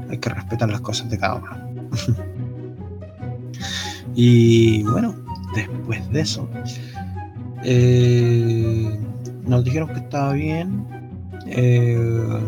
hay 0.09 0.17
que 0.17 0.29
respetar 0.29 0.69
las 0.69 0.81
cosas 0.81 1.09
de 1.09 1.17
cada 1.17 1.35
uno. 1.35 1.49
y 4.15 4.83
bueno, 4.83 5.15
después 5.55 6.09
de 6.11 6.21
eso, 6.21 6.49
eh, 7.63 8.99
nos 9.45 9.63
dijeron 9.63 9.89
que 9.89 9.99
estaba 9.99 10.33
bien, 10.33 10.85
eh, 11.47 11.97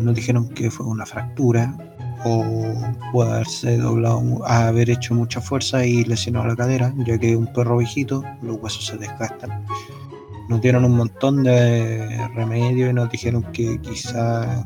nos 0.02 0.14
dijeron 0.14 0.48
que 0.48 0.70
fue 0.70 0.86
una 0.86 1.06
fractura 1.06 1.76
o 2.24 2.44
puede 3.12 3.32
haberse 3.32 3.76
doblado, 3.76 4.44
haber 4.46 4.90
hecho 4.90 5.14
mucha 5.14 5.40
fuerza 5.40 5.84
y 5.84 6.04
lesionado 6.04 6.46
la 6.46 6.56
cadera, 6.56 6.94
ya 6.98 7.18
que 7.18 7.36
un 7.36 7.52
perro 7.52 7.78
viejito, 7.78 8.24
los 8.42 8.58
huesos 8.58 8.86
se 8.86 8.96
desgastan. 8.96 9.64
Nos 10.48 10.60
dieron 10.60 10.84
un 10.84 10.96
montón 10.96 11.42
de 11.42 12.26
remedios 12.34 12.90
y 12.90 12.94
nos 12.94 13.10
dijeron 13.10 13.42
que 13.52 13.78
quizá 13.80 14.64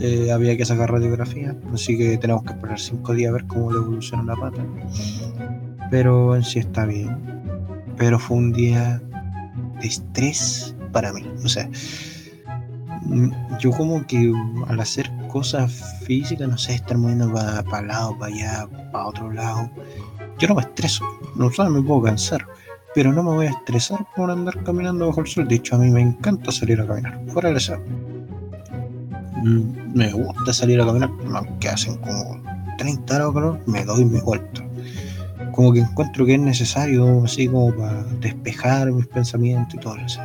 eh, 0.00 0.32
había 0.32 0.56
que 0.56 0.64
sacar 0.64 0.90
radiografía, 0.90 1.56
así 1.72 1.96
que 1.96 2.18
tenemos 2.18 2.42
que 2.42 2.52
esperar 2.52 2.80
cinco 2.80 3.14
días 3.14 3.30
a 3.30 3.34
ver 3.34 3.46
cómo 3.46 3.70
le 3.70 3.78
evoluciona 3.78 4.24
la 4.24 4.36
pata. 4.36 4.64
Pero 5.90 6.34
en 6.34 6.42
sí 6.42 6.58
está 6.58 6.84
bien. 6.84 7.16
Pero 7.96 8.18
fue 8.18 8.38
un 8.38 8.52
día 8.52 9.00
de 9.80 9.86
estrés 9.86 10.74
para 10.92 11.12
mí. 11.12 11.22
O 11.44 11.48
sea, 11.48 11.68
yo 13.60 13.70
como 13.70 14.06
que 14.06 14.32
al 14.68 14.80
hacer 14.80 15.10
cosas 15.28 16.00
físicas, 16.04 16.48
no 16.48 16.58
sé, 16.58 16.74
estar 16.74 16.96
moviendo 16.96 17.32
para 17.32 17.62
pa 17.62 17.82
lado, 17.82 18.16
para 18.18 18.34
allá, 18.34 18.68
para 18.92 19.06
otro 19.06 19.32
lado, 19.32 19.70
yo 20.38 20.48
no 20.48 20.54
me 20.54 20.62
estreso. 20.62 21.04
No 21.36 21.50
sé, 21.50 21.68
me 21.68 21.82
puedo 21.82 22.02
cansar. 22.02 22.46
Pero 22.94 23.12
no 23.12 23.24
me 23.24 23.30
voy 23.30 23.46
a 23.46 23.50
estresar 23.50 24.06
por 24.14 24.30
andar 24.30 24.62
caminando 24.62 25.08
bajo 25.08 25.20
el 25.20 25.26
sol. 25.26 25.48
De 25.48 25.56
hecho, 25.56 25.74
a 25.74 25.78
mí 25.78 25.90
me 25.90 26.00
encanta 26.00 26.52
salir 26.52 26.80
a 26.80 26.86
caminar. 26.86 27.20
Fuera 27.28 27.50
de 27.50 27.58
eso 27.58 27.76
me 29.44 30.10
gusta 30.10 30.52
salir 30.52 30.80
a 30.80 30.86
caminar, 30.86 31.10
aunque 31.34 31.68
hacen 31.68 31.96
como 31.98 32.40
30 32.78 33.14
grados 33.14 33.34
de 33.34 33.40
calor, 33.40 33.60
me 33.66 33.84
doy 33.84 34.04
mi 34.04 34.20
vuelta. 34.20 34.62
Como 35.52 35.72
que 35.72 35.80
encuentro 35.80 36.24
que 36.26 36.34
es 36.34 36.40
necesario, 36.40 37.24
así 37.24 37.46
como 37.46 37.74
para 37.74 38.02
despejar 38.20 38.90
mis 38.90 39.06
pensamientos 39.06 39.74
y 39.74 39.78
todo 39.78 39.96
eso. 39.96 40.20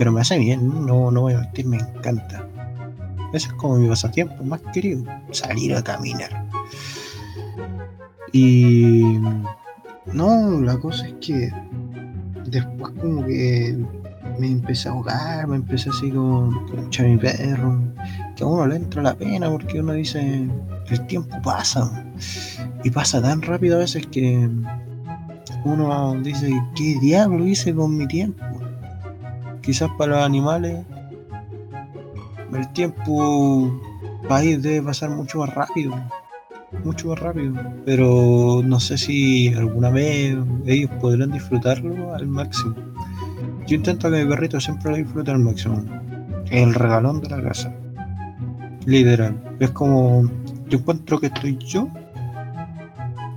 Pero 0.00 0.12
me 0.12 0.22
hace 0.22 0.38
bien, 0.38 0.86
no, 0.86 1.10
no 1.10 1.20
voy 1.20 1.34
a 1.34 1.40
mentir, 1.40 1.66
me 1.66 1.76
encanta. 1.76 2.48
Ese 3.34 3.48
es 3.48 3.52
como 3.52 3.76
mi 3.76 3.86
pasatiempo 3.86 4.42
más 4.44 4.62
querido, 4.72 5.04
salir 5.30 5.74
a 5.74 5.84
caminar. 5.84 6.46
Y 8.32 9.18
no, 10.14 10.58
la 10.62 10.78
cosa 10.78 11.06
es 11.06 11.12
que 11.20 11.52
después 12.46 12.94
como 12.98 13.26
que 13.26 13.76
me 14.38 14.46
empecé 14.46 14.88
a 14.88 14.92
ahogar, 14.92 15.46
me 15.46 15.56
empecé 15.56 15.90
así 15.90 16.10
como 16.10 16.50
a 16.98 17.02
mi 17.02 17.18
perro, 17.18 17.78
que 18.36 18.42
a 18.42 18.46
uno 18.46 18.68
le 18.68 18.76
entra 18.76 19.02
la 19.02 19.14
pena 19.14 19.50
porque 19.50 19.80
uno 19.80 19.92
dice, 19.92 20.48
el 20.88 21.06
tiempo 21.08 21.36
pasa, 21.42 22.06
y 22.82 22.88
pasa 22.88 23.20
tan 23.20 23.42
rápido 23.42 23.76
a 23.76 23.80
veces 23.80 24.06
que 24.06 24.48
uno 25.66 26.14
dice, 26.22 26.50
¿qué 26.74 26.98
diablo 27.02 27.46
hice 27.46 27.74
con 27.74 27.98
mi 27.98 28.08
tiempo? 28.08 28.46
Quizás 29.62 29.90
para 29.98 30.16
los 30.16 30.24
animales 30.24 30.84
el 32.54 32.72
tiempo 32.72 33.80
para 34.28 34.44
ir 34.44 34.60
debe 34.60 34.82
pasar 34.82 35.10
mucho 35.10 35.38
más 35.38 35.54
rápido, 35.54 35.94
mucho 36.84 37.08
más 37.08 37.18
rápido, 37.18 37.54
pero 37.84 38.62
no 38.64 38.80
sé 38.80 38.98
si 38.98 39.48
alguna 39.54 39.90
vez 39.90 40.36
ellos 40.66 40.90
podrán 41.00 41.30
disfrutarlo 41.30 42.14
al 42.14 42.26
máximo. 42.26 42.74
Yo 43.66 43.76
intento 43.76 44.10
que 44.10 44.24
mi 44.24 44.28
perrito 44.28 44.58
siempre 44.60 44.90
lo 44.90 44.96
disfrute 44.96 45.30
al 45.30 45.38
máximo. 45.38 45.84
El 46.50 46.74
regalón 46.74 47.20
de 47.20 47.28
la 47.28 47.42
casa. 47.42 47.72
Literal. 48.84 49.56
Es 49.60 49.70
como. 49.70 50.28
Yo 50.68 50.78
encuentro 50.78 51.20
que 51.20 51.26
estoy 51.26 51.56
yo. 51.58 51.88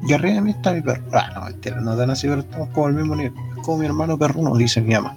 Y 0.08 0.13
arriba 0.13 0.36
de 0.36 0.42
mí 0.42 0.51
está 0.51 0.74
mi 0.74 0.82
perro. 0.82 1.03
Ah, 1.13 1.51
no, 1.75 1.82
no 1.82 1.98
tan 1.98 2.10
así, 2.10 2.27
pero 2.27 2.42
estamos 2.42 2.70
como 2.70 2.88
al 2.88 2.94
mismo 2.94 3.15
nivel. 3.15 3.34
Es 3.56 3.63
como 3.63 3.77
mi 3.77 3.86
hermano 3.86 4.18
perruno, 4.18 4.56
dice 4.56 4.82
mi 4.82 4.94
ama. 4.96 5.15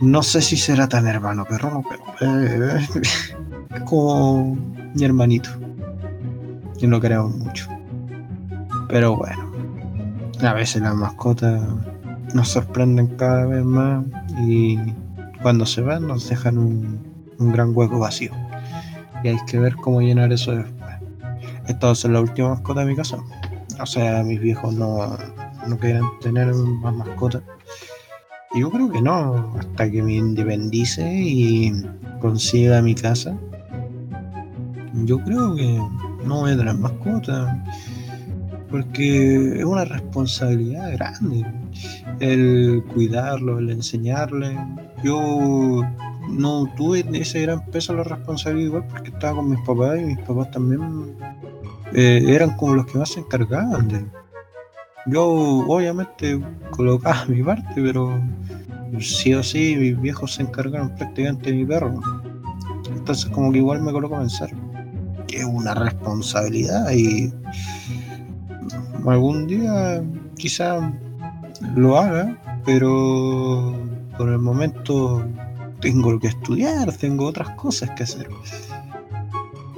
No 0.00 0.22
sé 0.22 0.40
si 0.40 0.56
será 0.56 0.88
tan 0.88 1.06
hermano 1.06 1.46
pero. 1.48 1.82
Eh, 2.20 2.86
es 3.74 3.80
como 3.84 4.56
mi 4.94 5.04
hermanito. 5.04 5.50
Y 6.78 6.86
no 6.86 7.00
queremos 7.00 7.36
mucho. 7.36 7.68
Pero 8.88 9.16
bueno. 9.16 9.50
A 10.42 10.54
veces 10.54 10.80
las 10.80 10.94
mascotas 10.94 11.62
nos 12.32 12.48
sorprenden 12.48 13.08
cada 13.16 13.44
vez 13.44 13.62
más 13.62 14.04
y 14.38 14.78
cuando 15.42 15.66
se 15.66 15.82
van 15.82 16.06
nos 16.06 16.28
dejan 16.28 16.56
un, 16.56 17.00
gran 17.52 17.76
hueco 17.76 17.98
vacío. 17.98 18.32
Y 19.22 19.28
hay 19.28 19.38
que 19.46 19.58
ver 19.58 19.74
cómo 19.76 20.00
llenar 20.00 20.32
eso 20.32 20.52
después. 20.52 20.94
Esta 21.66 21.90
es 21.90 22.04
la 22.04 22.20
última 22.20 22.50
mascota 22.50 22.80
de 22.80 22.86
mi 22.86 22.96
casa. 22.96 23.18
O 23.78 23.86
sea, 23.86 24.22
mis 24.22 24.40
viejos 24.40 24.74
no, 24.74 25.16
no 25.66 25.78
quieren 25.78 26.04
tener 26.22 26.54
más 26.54 26.94
mascotas. 26.94 27.42
Yo 28.54 28.68
creo 28.68 28.90
que 28.90 29.00
no, 29.00 29.52
hasta 29.58 29.88
que 29.88 30.02
me 30.02 30.14
independice 30.14 31.08
y 31.14 31.72
consiga 32.20 32.82
mi 32.82 32.96
casa. 32.96 33.38
Yo 35.04 35.18
creo 35.20 35.54
que 35.54 35.80
no 36.24 36.40
voy 36.40 36.52
a 36.52 36.56
tener 36.56 36.74
mascotas. 36.74 37.56
porque 38.68 39.58
es 39.58 39.64
una 39.64 39.84
responsabilidad 39.84 40.92
grande 40.92 41.44
el 42.20 42.84
cuidarlo, 42.92 43.58
el 43.58 43.70
enseñarle. 43.70 44.58
Yo 45.02 45.82
no 46.28 46.72
tuve 46.76 47.04
ese 47.12 47.42
gran 47.42 47.64
peso 47.66 47.94
la 47.94 48.04
responsabilidad 48.04 48.66
igual 48.66 48.86
porque 48.88 49.10
estaba 49.10 49.36
con 49.36 49.50
mis 49.50 49.60
papás 49.60 49.98
y 49.98 50.04
mis 50.04 50.18
papás 50.18 50.50
también 50.50 51.16
eh, 51.92 52.22
eran 52.28 52.56
como 52.56 52.74
los 52.74 52.86
que 52.86 52.98
más 52.98 53.10
se 53.10 53.20
encargaban 53.20 53.88
de 53.88 54.04
yo 55.06 55.24
obviamente 55.26 56.40
colocaba 56.70 57.24
mi 57.26 57.42
parte 57.42 57.74
pero 57.76 58.20
sí 58.98 59.34
o 59.34 59.42
sí 59.42 59.76
mis 59.78 60.00
viejos 60.00 60.34
se 60.34 60.42
encargaron 60.42 60.94
prácticamente 60.96 61.50
de 61.50 61.56
mi 61.56 61.64
perro 61.64 62.00
entonces 62.94 63.30
como 63.30 63.52
que 63.52 63.58
igual 63.58 63.82
me 63.82 63.92
coloco 63.92 64.16
a 64.16 64.20
pensar 64.20 64.50
que 65.26 65.38
es 65.38 65.44
una 65.44 65.74
responsabilidad 65.74 66.90
y 66.92 67.32
algún 69.06 69.46
día 69.46 70.02
quizá 70.36 70.92
lo 71.76 71.98
haga 71.98 72.36
pero 72.64 73.74
por 74.16 74.28
el 74.28 74.38
momento 74.38 75.24
tengo 75.80 76.18
que 76.18 76.28
estudiar, 76.28 76.92
tengo 76.96 77.26
otras 77.26 77.50
cosas 77.50 77.90
que 77.90 78.02
hacer. 78.02 78.28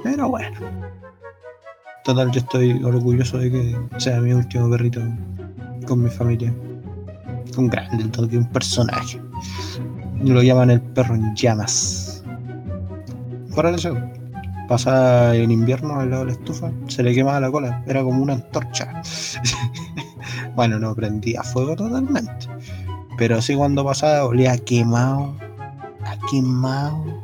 Pero 0.03 0.29
bueno. 0.29 0.59
Total, 2.03 2.31
yo 2.31 2.39
estoy 2.39 2.83
orgulloso 2.83 3.37
de 3.37 3.49
que 3.49 3.79
sea 3.97 4.19
mi 4.19 4.33
último 4.33 4.69
perrito 4.69 5.01
con 5.87 6.03
mi 6.03 6.09
familia. 6.09 6.53
Un 7.57 7.69
grande, 7.69 8.03
todo 8.05 8.27
un 8.31 8.47
personaje. 8.49 9.21
Lo 10.21 10.41
llaman 10.41 10.71
el 10.71 10.81
perro 10.81 11.15
en 11.15 11.33
llamas. 11.35 12.23
Por 13.55 13.65
eso, 13.67 13.95
pasaba 14.67 15.35
en 15.35 15.51
invierno 15.51 15.99
al 15.99 16.09
lado 16.09 16.25
de 16.25 16.31
la 16.31 16.37
estufa, 16.37 16.71
se 16.87 17.03
le 17.03 17.13
quemaba 17.13 17.39
la 17.39 17.51
cola, 17.51 17.83
era 17.87 18.03
como 18.03 18.21
una 18.21 18.33
antorcha. 18.33 19.01
bueno, 20.55 20.79
no 20.79 20.95
prendía 20.95 21.43
fuego 21.43 21.75
totalmente, 21.75 22.47
pero 23.17 23.41
sí 23.41 23.55
cuando 23.55 23.85
pasaba 23.85 24.25
olía 24.25 24.57
quemado 24.57 25.35
quemado. 26.29 27.22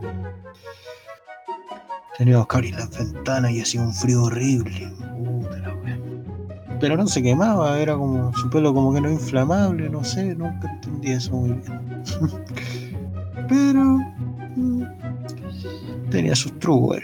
Teníamos 2.20 2.48
que 2.48 2.58
abrir 2.58 2.76
las 2.76 2.90
ventanas 2.90 3.50
y 3.52 3.62
hacía 3.62 3.82
un 3.82 3.94
frío 3.94 4.24
horrible. 4.24 4.92
Pero 6.82 6.98
no 6.98 7.08
se 7.08 7.24
quemaba, 7.24 7.80
era 7.80 7.96
como 7.96 8.34
su 8.36 8.50
pelo 8.50 8.74
como 8.74 8.94
que 8.94 9.00
no 9.00 9.10
inflamable, 9.10 9.90
no 9.90 10.04
sé, 10.04 10.36
nunca 10.36 10.70
entendí 10.70 11.12
eso 11.12 11.32
muy 11.32 11.52
bien. 11.52 12.04
Pero 13.48 14.00
mm, 14.58 14.84
tenía 16.12 16.36
sus 16.36 16.60
trucos. 16.60 16.98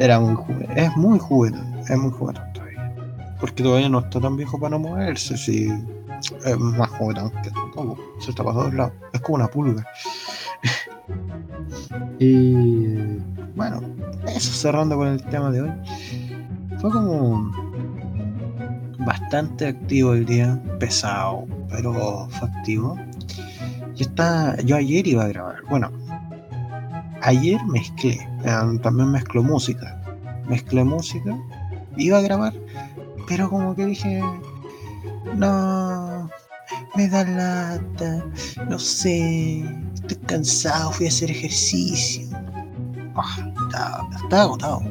Era 0.00 0.18
muy 0.18 0.34
juguetón, 0.34 0.76
es 0.76 0.96
muy 0.96 1.18
juguetón, 1.20 1.78
es 1.88 1.96
muy 1.96 2.10
juguetón 2.10 2.52
todavía. 2.52 2.92
Porque 3.38 3.62
todavía 3.62 3.88
no 3.88 4.00
está 4.00 4.20
tan 4.20 4.36
viejo 4.36 4.58
para 4.58 4.70
no 4.70 4.80
moverse, 4.80 5.36
si 5.36 5.72
es 6.44 6.58
más 6.58 6.90
juguetón 6.90 7.30
que 7.44 7.50
todo, 7.72 7.96
se 8.18 8.30
está 8.30 8.42
para 8.42 8.56
todos 8.56 8.74
lados, 8.74 8.92
es 9.12 9.20
como 9.20 9.36
una 9.36 9.46
pulga. 9.46 9.86
Y 12.18 13.18
bueno, 13.56 13.80
eso 14.26 14.52
cerrando 14.52 14.96
con 14.96 15.08
el 15.08 15.22
tema 15.24 15.50
de 15.50 15.62
hoy. 15.62 15.70
Fue 16.80 16.90
como 16.90 17.50
bastante 18.98 19.68
activo 19.68 20.14
el 20.14 20.26
día, 20.26 20.60
pesado, 20.78 21.46
pero 21.68 22.28
fue 22.30 22.48
activo. 22.48 22.96
Yo, 23.94 24.06
está, 24.06 24.56
yo 24.62 24.76
ayer 24.76 25.06
iba 25.06 25.24
a 25.24 25.28
grabar. 25.28 25.56
Bueno, 25.68 25.90
ayer 27.22 27.60
mezclé, 27.66 28.18
eh, 28.44 28.78
también 28.82 29.10
mezcló 29.10 29.42
música. 29.42 29.96
Mezclé 30.48 30.84
música, 30.84 31.38
iba 31.96 32.18
a 32.18 32.22
grabar, 32.22 32.52
pero 33.28 33.48
como 33.48 33.74
que 33.76 33.86
dije, 33.86 34.20
no, 35.36 36.09
me 36.96 37.08
da 37.08 37.24
lata, 37.24 38.24
no 38.68 38.78
sé, 38.78 39.64
estoy 39.94 40.16
cansado, 40.26 40.92
fui 40.92 41.06
a 41.06 41.08
hacer 41.08 41.30
ejercicio. 41.30 42.26
Ah, 43.14 43.52
estaba, 43.66 44.42
agotado, 44.42 44.82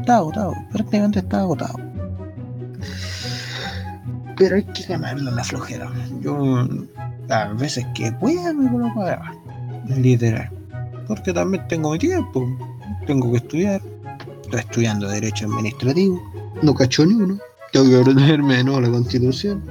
estaba 0.00 0.18
agotado, 0.18 0.54
prácticamente 0.72 1.18
estaba 1.20 1.42
agotado. 1.44 1.78
Pero 4.36 4.56
hay 4.56 4.64
que 4.64 4.82
ganarle 4.84 5.30
la 5.30 5.44
flojera. 5.44 5.92
Yo, 6.20 6.66
a 7.28 7.44
veces 7.54 7.86
que 7.94 8.10
pueda, 8.12 8.52
me 8.52 8.70
coloco 8.70 9.02
a 9.02 9.34
literal. 9.96 10.50
Porque 11.06 11.32
también 11.32 11.66
tengo 11.68 11.92
mi 11.92 11.98
tiempo, 11.98 12.46
tengo 13.06 13.30
que 13.30 13.38
estudiar. 13.38 13.80
Estoy 14.44 14.60
estudiando 14.60 15.08
Derecho 15.08 15.46
Administrativo, 15.46 16.20
no 16.62 16.74
cacho 16.74 17.06
ni 17.06 17.14
uno. 17.14 17.38
Tengo 17.72 17.88
que 17.88 18.00
aprenderme 18.00 18.56
de 18.56 18.64
nuevo 18.64 18.80
la 18.80 18.90
Constitución 18.90 19.62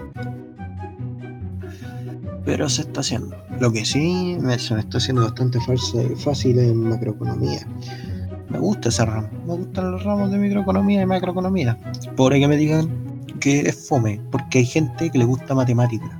pero 2.45 2.67
se 2.69 2.82
está 2.82 3.01
haciendo. 3.01 3.36
Lo 3.60 3.71
que 3.71 3.86
sí 3.86 4.38
se 4.58 4.73
me 4.73 4.82
está 4.82 4.97
haciendo 4.97 5.23
bastante 5.23 5.60
fácil 6.17 6.60
en 6.60 6.89
macroeconomía. 6.89 7.67
Me 8.49 8.60
gusta 8.60 8.89
ese 8.89 9.06
ramo, 9.06 9.29
me 9.47 9.56
gustan 9.56 9.91
los 9.91 10.03
ramos 10.03 10.32
de 10.32 10.38
microeconomía 10.38 11.01
y 11.01 11.06
macroeconomía. 11.06 11.77
Por 12.15 12.34
que 12.34 12.47
me 12.47 12.58
digan 12.58 12.88
que 13.39 13.62
es 13.62 13.88
fome, 13.88 14.21
porque 14.32 14.60
hay 14.60 14.65
gente 14.65 15.10
que 15.10 15.17
le 15.17 15.25
gusta 15.25 15.56
matemática. 15.56 16.19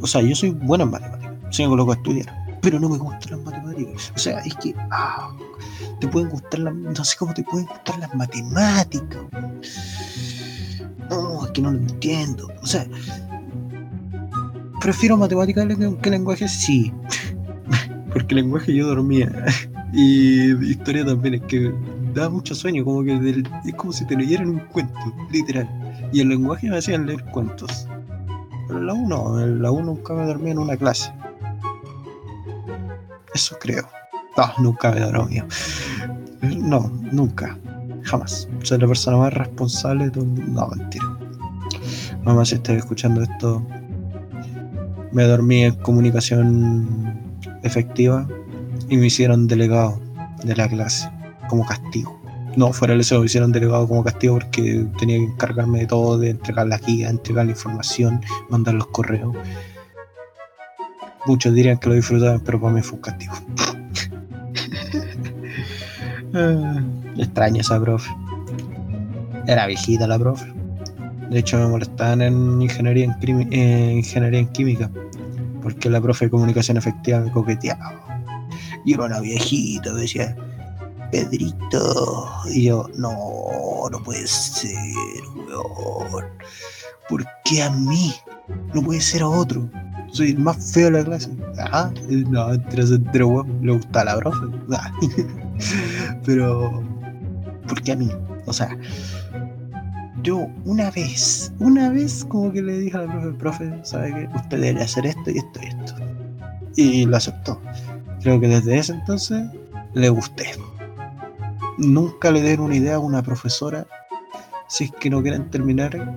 O 0.00 0.06
sea, 0.06 0.22
yo 0.22 0.34
soy 0.34 0.50
bueno 0.50 0.84
en 0.84 0.90
matemáticas, 0.92 1.34
soy 1.50 1.66
un 1.66 1.76
loco 1.76 1.92
a 1.92 1.96
estudiar, 1.96 2.26
pero 2.62 2.78
no 2.78 2.88
me 2.88 2.98
gustan 2.98 3.32
las 3.32 3.40
matemáticas. 3.40 4.12
O 4.14 4.18
sea, 4.18 4.38
es 4.40 4.54
que 4.56 4.74
ah, 4.90 5.30
te 6.00 6.08
pueden 6.08 6.30
gustar 6.30 6.60
las, 6.60 6.74
no 6.74 7.04
sé 7.04 7.16
cómo 7.18 7.34
te 7.34 7.42
pueden 7.42 7.66
gustar 7.66 7.98
las 7.98 8.14
matemáticas. 8.14 9.22
No, 11.10 11.44
es 11.44 11.50
que 11.50 11.60
no 11.60 11.72
lo 11.72 11.78
entiendo. 11.78 12.48
O 12.62 12.66
sea, 12.66 12.86
prefiero 14.84 15.16
matemáticas 15.16 15.66
que 16.02 16.10
lenguaje, 16.10 16.46
sí. 16.46 16.92
Porque 18.12 18.34
lenguaje 18.34 18.72
yo 18.74 18.86
dormía. 18.86 19.30
Y 19.96 20.50
historia 20.70 21.04
también, 21.04 21.34
es 21.34 21.42
que 21.42 21.72
da 22.14 22.28
mucho 22.28 22.52
sueño, 22.52 22.84
como 22.84 23.04
que 23.04 23.14
es 23.64 23.74
como 23.76 23.92
si 23.92 24.04
te 24.04 24.16
leyeran 24.16 24.48
un 24.48 24.58
cuento, 24.58 25.14
literal. 25.30 25.68
Y 26.12 26.20
el 26.20 26.30
lenguaje 26.30 26.68
me 26.68 26.78
hacían 26.78 27.06
leer 27.06 27.24
cuentos. 27.26 27.86
Pero 28.66 28.80
la 28.80 28.92
1, 28.92 29.40
en 29.40 29.62
la 29.62 29.70
1 29.70 29.84
nunca 29.84 30.14
me 30.14 30.26
dormía 30.26 30.50
en 30.50 30.58
una 30.58 30.76
clase. 30.76 31.14
Eso 33.32 33.56
creo. 33.60 33.88
No, 34.36 34.64
nunca 34.64 34.90
me 34.90 34.98
dormía. 34.98 35.46
No, 36.42 36.90
nunca. 37.12 37.56
Jamás. 38.02 38.48
Soy 38.64 38.78
la 38.78 38.88
persona 38.88 39.16
más 39.16 39.32
responsable 39.32 40.10
de 40.10 40.18
un... 40.18 40.54
No, 40.54 40.66
mentira. 40.70 41.06
Mamá, 42.24 42.44
si 42.44 42.56
estás 42.56 42.78
escuchando 42.78 43.22
esto, 43.22 43.64
me 45.14 45.22
dormí 45.24 45.62
en 45.62 45.76
comunicación 45.76 47.20
efectiva 47.62 48.28
y 48.88 48.96
me 48.96 49.06
hicieron 49.06 49.46
delegado 49.46 49.98
de 50.44 50.54
la 50.54 50.68
clase 50.68 51.08
como 51.48 51.64
castigo. 51.64 52.20
No, 52.56 52.72
fuera 52.72 52.94
de 52.94 53.00
eso 53.00 53.18
me 53.18 53.26
hicieron 53.26 53.52
delegado 53.52 53.88
como 53.88 54.04
castigo 54.04 54.34
porque 54.34 54.86
tenía 54.98 55.16
que 55.16 55.24
encargarme 55.24 55.80
de 55.80 55.86
todo, 55.86 56.18
de 56.18 56.30
entregar 56.30 56.66
la 56.66 56.78
guía, 56.78 57.08
entregar 57.08 57.46
la 57.46 57.52
información, 57.52 58.20
mandar 58.48 58.74
los 58.74 58.86
correos. 58.88 59.34
Muchos 61.26 61.54
dirían 61.54 61.78
que 61.78 61.88
lo 61.88 61.94
disfrutaban, 61.94 62.40
pero 62.40 62.60
para 62.60 62.74
mí 62.74 62.82
fue 62.82 62.96
un 62.96 63.02
castigo. 63.02 63.34
Extraña 67.16 67.60
esa 67.60 67.80
profe. 67.80 68.10
Era 69.46 69.66
viejita 69.66 70.06
la 70.06 70.18
profe. 70.18 70.53
De 71.30 71.38
hecho, 71.38 71.58
me 71.58 71.66
molestaban 71.66 72.22
en 72.22 72.62
ingeniería 72.62 73.04
en, 73.20 73.98
ingeniería 73.98 74.40
en 74.40 74.48
química, 74.48 74.90
porque 75.62 75.88
la 75.90 76.00
profe 76.00 76.26
de 76.26 76.30
comunicación 76.30 76.76
efectiva 76.76 77.20
me 77.20 77.30
coqueteaba. 77.30 78.04
Y 78.84 78.94
era 78.94 79.04
una 79.04 79.20
viejita, 79.20 79.92
decía, 79.94 80.36
Pedrito. 81.10 82.28
Y 82.50 82.64
yo, 82.64 82.88
no, 82.96 83.14
no 83.90 84.02
puede 84.02 84.26
ser, 84.26 84.74
weón. 85.48 86.24
¿Por 87.08 87.24
qué 87.44 87.62
a 87.62 87.70
mí? 87.70 88.14
No 88.74 88.82
puede 88.82 89.00
ser 89.00 89.22
a 89.22 89.28
otro. 89.28 89.68
Soy 90.10 90.30
el 90.30 90.38
más 90.38 90.72
feo 90.72 90.86
de 90.86 90.98
la 90.98 91.04
clase. 91.04 91.30
Ah, 91.58 91.90
no, 92.08 92.52
entero, 92.52 93.28
weón. 93.28 93.58
Le 93.62 93.72
gusta 93.72 94.04
la 94.04 94.16
profe. 94.16 94.46
Pero, 96.24 96.82
¿por 97.68 97.82
qué 97.82 97.92
a 97.92 97.96
mí? 97.96 98.10
O 98.46 98.52
sea, 98.52 98.76
yo 100.24 100.48
una 100.64 100.90
vez, 100.90 101.52
una 101.58 101.90
vez 101.90 102.24
como 102.24 102.50
que 102.50 102.62
le 102.62 102.78
dije 102.78 102.96
al 102.96 103.06
profe, 103.06 103.32
profe, 103.38 103.84
¿sabe 103.84 104.08
que 104.08 104.28
Usted 104.34 104.58
debe 104.58 104.82
hacer 104.82 105.06
esto 105.06 105.30
y 105.30 105.38
esto 105.38 105.60
y 105.62 105.66
esto. 105.66 105.94
Y 106.76 107.04
lo 107.04 107.18
aceptó. 107.18 107.60
Creo 108.22 108.40
que 108.40 108.48
desde 108.48 108.78
ese 108.78 108.94
entonces 108.94 109.44
le 109.92 110.08
gusté. 110.08 110.46
Nunca 111.76 112.30
le 112.30 112.40
den 112.40 112.60
una 112.60 112.74
idea 112.74 112.96
a 112.96 113.00
una 113.00 113.22
profesora 113.22 113.86
si 114.66 114.84
es 114.84 114.92
que 114.92 115.10
no 115.10 115.22
quieren 115.22 115.50
terminar 115.50 116.16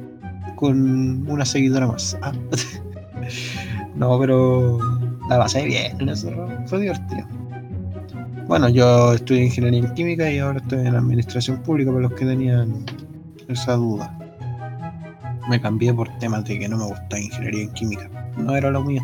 con 0.56 1.30
una 1.30 1.46
seguidora 1.46 1.88
más. 1.88 2.17
Ah. 2.22 2.32
no, 3.96 4.17
pero 4.20 4.80
la 5.30 5.38
pasé 5.38 5.65
bien 5.65 5.98
Fue 6.65 6.80
divertido. 6.80 7.28
Bueno, 8.48 8.70
yo 8.70 9.13
estudié 9.13 9.43
ingeniería 9.43 9.82
en 9.82 9.93
química 9.93 10.32
y 10.32 10.39
ahora 10.39 10.60
estoy 10.60 10.88
en 10.88 10.96
administración 10.96 11.62
pública 11.63 11.91
para 11.91 12.04
los 12.04 12.13
que 12.13 12.26
tenían 12.26 12.86
esa 13.48 13.74
duda. 13.74 14.18
me 15.50 15.62
cambié 15.62 15.94
por 15.94 16.10
temas 16.20 16.44
de 16.44 16.60
que 16.60 16.68
no 16.68 16.78
me 16.78 16.86
gustaba 16.86 17.20
ingeniería 17.20 17.64
en 17.64 17.74
química. 17.74 18.10
No 18.38 18.56
era 18.56 18.70
lo 18.70 18.84
mío. 18.84 19.02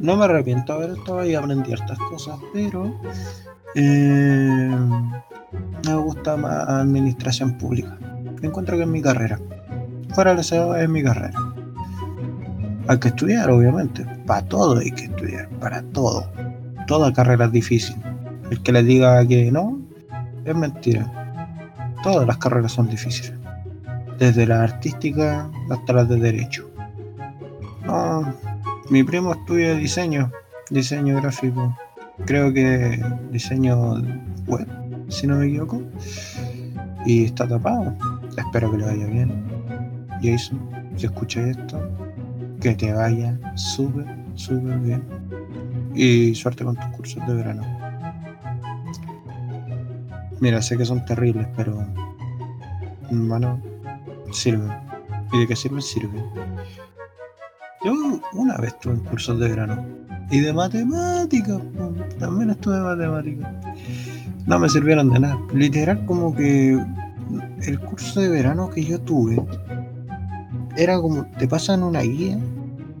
No 0.00 0.16
me 0.16 0.24
arrepiento 0.24 0.72
de 0.72 0.84
haber 0.84 0.98
estado 0.98 1.20
ahí 1.20 1.34
aprendí 1.34 1.72
estas 1.72 1.98
cosas, 1.98 2.38
pero 2.52 2.94
eh, 3.74 4.76
me 5.86 5.94
gusta 5.94 6.36
más 6.36 6.68
administración 6.68 7.56
pública. 7.58 7.98
Encuentro 8.42 8.76
que 8.76 8.82
es 8.82 8.88
mi 8.88 9.02
carrera. 9.02 9.38
Fuera 10.14 10.34
del 10.34 10.44
SEO 10.44 10.74
es 10.76 10.88
mi 10.88 11.02
carrera. 11.02 11.38
Hay 12.88 12.98
que 12.98 13.08
estudiar, 13.08 13.50
obviamente. 13.50 14.04
Para 14.26 14.42
todo 14.42 14.78
hay 14.78 14.90
que 14.90 15.04
estudiar. 15.04 15.48
Para 15.60 15.82
todo. 15.82 16.30
Toda 16.86 17.12
carrera 17.12 17.46
es 17.46 17.52
difícil. 17.52 17.96
El 18.50 18.62
que 18.62 18.72
le 18.72 18.82
diga 18.82 19.26
que 19.26 19.50
no, 19.50 19.80
es 20.44 20.54
mentira. 20.54 21.25
Todas 22.02 22.26
las 22.26 22.38
carreras 22.38 22.72
son 22.72 22.88
difíciles. 22.88 23.34
Desde 24.18 24.46
la 24.46 24.62
artística 24.62 25.50
hasta 25.70 25.92
las 25.92 26.08
de 26.08 26.16
derecho. 26.16 26.70
No, 27.84 28.34
mi 28.90 29.02
primo 29.04 29.32
estudia 29.32 29.74
diseño, 29.74 30.30
diseño 30.70 31.20
gráfico. 31.20 31.76
Creo 32.24 32.52
que 32.52 33.02
diseño 33.30 34.02
web, 34.46 34.66
si 35.08 35.26
no 35.26 35.36
me 35.36 35.46
equivoco. 35.46 35.82
Y 37.04 37.24
está 37.24 37.46
tapado. 37.46 37.94
Espero 38.36 38.70
que 38.70 38.78
le 38.78 38.84
vaya 38.86 39.06
bien. 39.06 39.46
Jason, 40.22 40.58
si 40.96 41.06
escuchas 41.06 41.56
esto, 41.56 41.80
que 42.60 42.74
te 42.74 42.92
vaya 42.92 43.38
súper, 43.54 44.06
súper 44.34 44.78
bien. 44.78 45.02
Y 45.94 46.34
suerte 46.34 46.64
con 46.64 46.76
tus 46.76 46.86
cursos 46.86 47.26
de 47.26 47.34
verano. 47.34 47.75
Mira, 50.40 50.60
sé 50.62 50.76
que 50.76 50.84
son 50.84 51.04
terribles, 51.04 51.46
pero. 51.56 51.84
Bueno, 53.10 53.60
sirven. 54.32 54.70
¿Y 55.32 55.40
de 55.40 55.46
qué 55.46 55.56
sirven? 55.56 55.82
Sirven. 55.82 56.24
Yo 57.84 57.92
una 58.32 58.56
vez 58.56 58.74
estuve 58.74 58.94
en 58.94 59.00
cursos 59.00 59.38
de 59.38 59.48
verano. 59.48 59.84
Y 60.30 60.40
de 60.40 60.52
matemáticas, 60.52 61.60
también 62.18 62.50
estuve 62.50 62.76
en 62.76 62.82
matemáticas. 62.82 63.52
No 64.46 64.58
me 64.58 64.68
sirvieron 64.68 65.10
de 65.10 65.20
nada. 65.20 65.38
Literal, 65.54 66.04
como 66.06 66.34
que 66.34 66.80
el 67.62 67.80
curso 67.80 68.20
de 68.20 68.28
verano 68.28 68.68
que 68.70 68.84
yo 68.84 69.00
tuve 69.00 69.40
era 70.76 71.00
como 71.00 71.26
te 71.38 71.46
pasan 71.46 71.82
una 71.82 72.00
guía. 72.00 72.38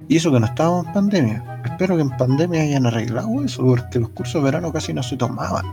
Y 0.08 0.16
eso 0.16 0.30
que 0.30 0.38
no 0.38 0.46
estábamos 0.46 0.86
en 0.86 0.92
pandemia. 0.92 1.60
Espero 1.64 1.96
que 1.96 2.02
en 2.02 2.16
pandemia 2.16 2.62
hayan 2.62 2.86
arreglado 2.86 3.42
eso, 3.42 3.64
porque 3.64 3.98
los 3.98 4.10
cursos 4.10 4.40
de 4.40 4.44
verano 4.44 4.72
casi 4.72 4.92
no 4.92 5.02
se 5.02 5.16
tomaban. 5.16 5.66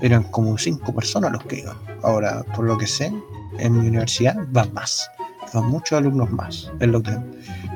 Eran 0.00 0.24
como 0.24 0.56
cinco 0.58 0.94
personas 0.94 1.32
los 1.32 1.44
que 1.44 1.60
iban. 1.60 1.76
Ahora, 2.02 2.44
por 2.54 2.64
lo 2.64 2.78
que 2.78 2.86
sé, 2.86 3.12
en 3.58 3.72
mi 3.80 3.88
universidad 3.88 4.36
van 4.50 4.72
más. 4.72 5.10
Van 5.52 5.66
muchos 5.66 5.98
alumnos 5.98 6.30
más. 6.30 6.70
Es 6.80 6.88
lo 6.88 7.02
que 7.02 7.16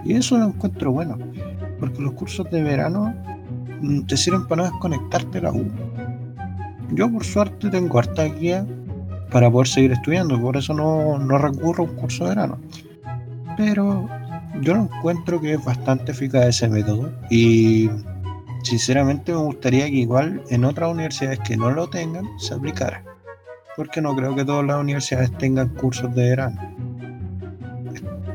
y 0.04 0.14
eso 0.14 0.36
lo 0.36 0.46
encuentro 0.46 0.92
bueno, 0.92 1.18
porque 1.78 2.00
los 2.00 2.12
cursos 2.14 2.50
de 2.50 2.62
verano 2.62 3.14
mm, 3.80 4.02
te 4.02 4.16
sirven 4.16 4.46
para 4.46 4.62
no 4.62 4.70
desconectarte 4.70 5.40
la 5.40 5.52
U. 5.52 5.64
Yo 6.92 7.10
por 7.10 7.24
suerte 7.24 7.70
tengo 7.70 7.98
harta 7.98 8.24
guía 8.24 8.66
para 9.30 9.50
poder 9.50 9.68
seguir 9.68 9.92
estudiando, 9.92 10.40
por 10.40 10.56
eso 10.56 10.74
no, 10.74 11.18
no 11.18 11.38
recurro 11.38 11.84
a 11.84 11.86
un 11.86 11.96
curso 11.96 12.24
de 12.24 12.30
verano. 12.30 12.58
Pero 13.56 14.08
yo 14.60 14.74
lo 14.74 14.82
encuentro 14.82 15.40
que 15.40 15.54
es 15.54 15.64
bastante 15.64 16.12
eficaz 16.12 16.46
ese 16.46 16.68
método 16.68 17.10
y 17.30 17.88
sinceramente 18.62 19.32
me 19.32 19.38
gustaría 19.38 19.86
que 19.86 19.96
igual 19.96 20.42
en 20.50 20.64
otras 20.64 20.90
universidades 20.90 21.40
que 21.40 21.56
no 21.56 21.70
lo 21.70 21.88
tengan 21.88 22.26
se 22.38 22.54
aplicara. 22.54 23.04
Porque 23.76 24.00
no 24.00 24.14
creo 24.14 24.34
que 24.34 24.44
todas 24.44 24.66
las 24.66 24.80
universidades 24.80 25.30
tengan 25.38 25.70
cursos 25.70 26.14
de 26.14 26.30
verano. 26.30 26.60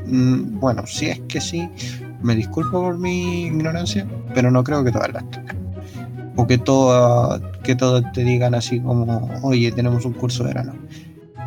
Mm, 0.06 0.58
bueno, 0.58 0.86
si 0.86 1.06
es 1.06 1.20
que 1.20 1.40
sí, 1.40 1.68
me 2.22 2.34
disculpo 2.34 2.82
por 2.82 2.98
mi 2.98 3.46
ignorancia, 3.46 4.06
pero 4.34 4.50
no 4.50 4.64
creo 4.64 4.82
que 4.82 4.90
todas 4.90 5.12
las 5.12 5.30
tengan. 5.30 5.56
O 6.36 6.46
que, 6.46 6.58
todo, 6.58 7.40
que 7.62 7.74
todos 7.74 8.04
te 8.12 8.24
digan 8.24 8.54
así 8.54 8.80
como, 8.80 9.28
oye, 9.42 9.72
tenemos 9.72 10.04
un 10.04 10.12
curso 10.12 10.44
de 10.44 10.50
verano. 10.50 10.74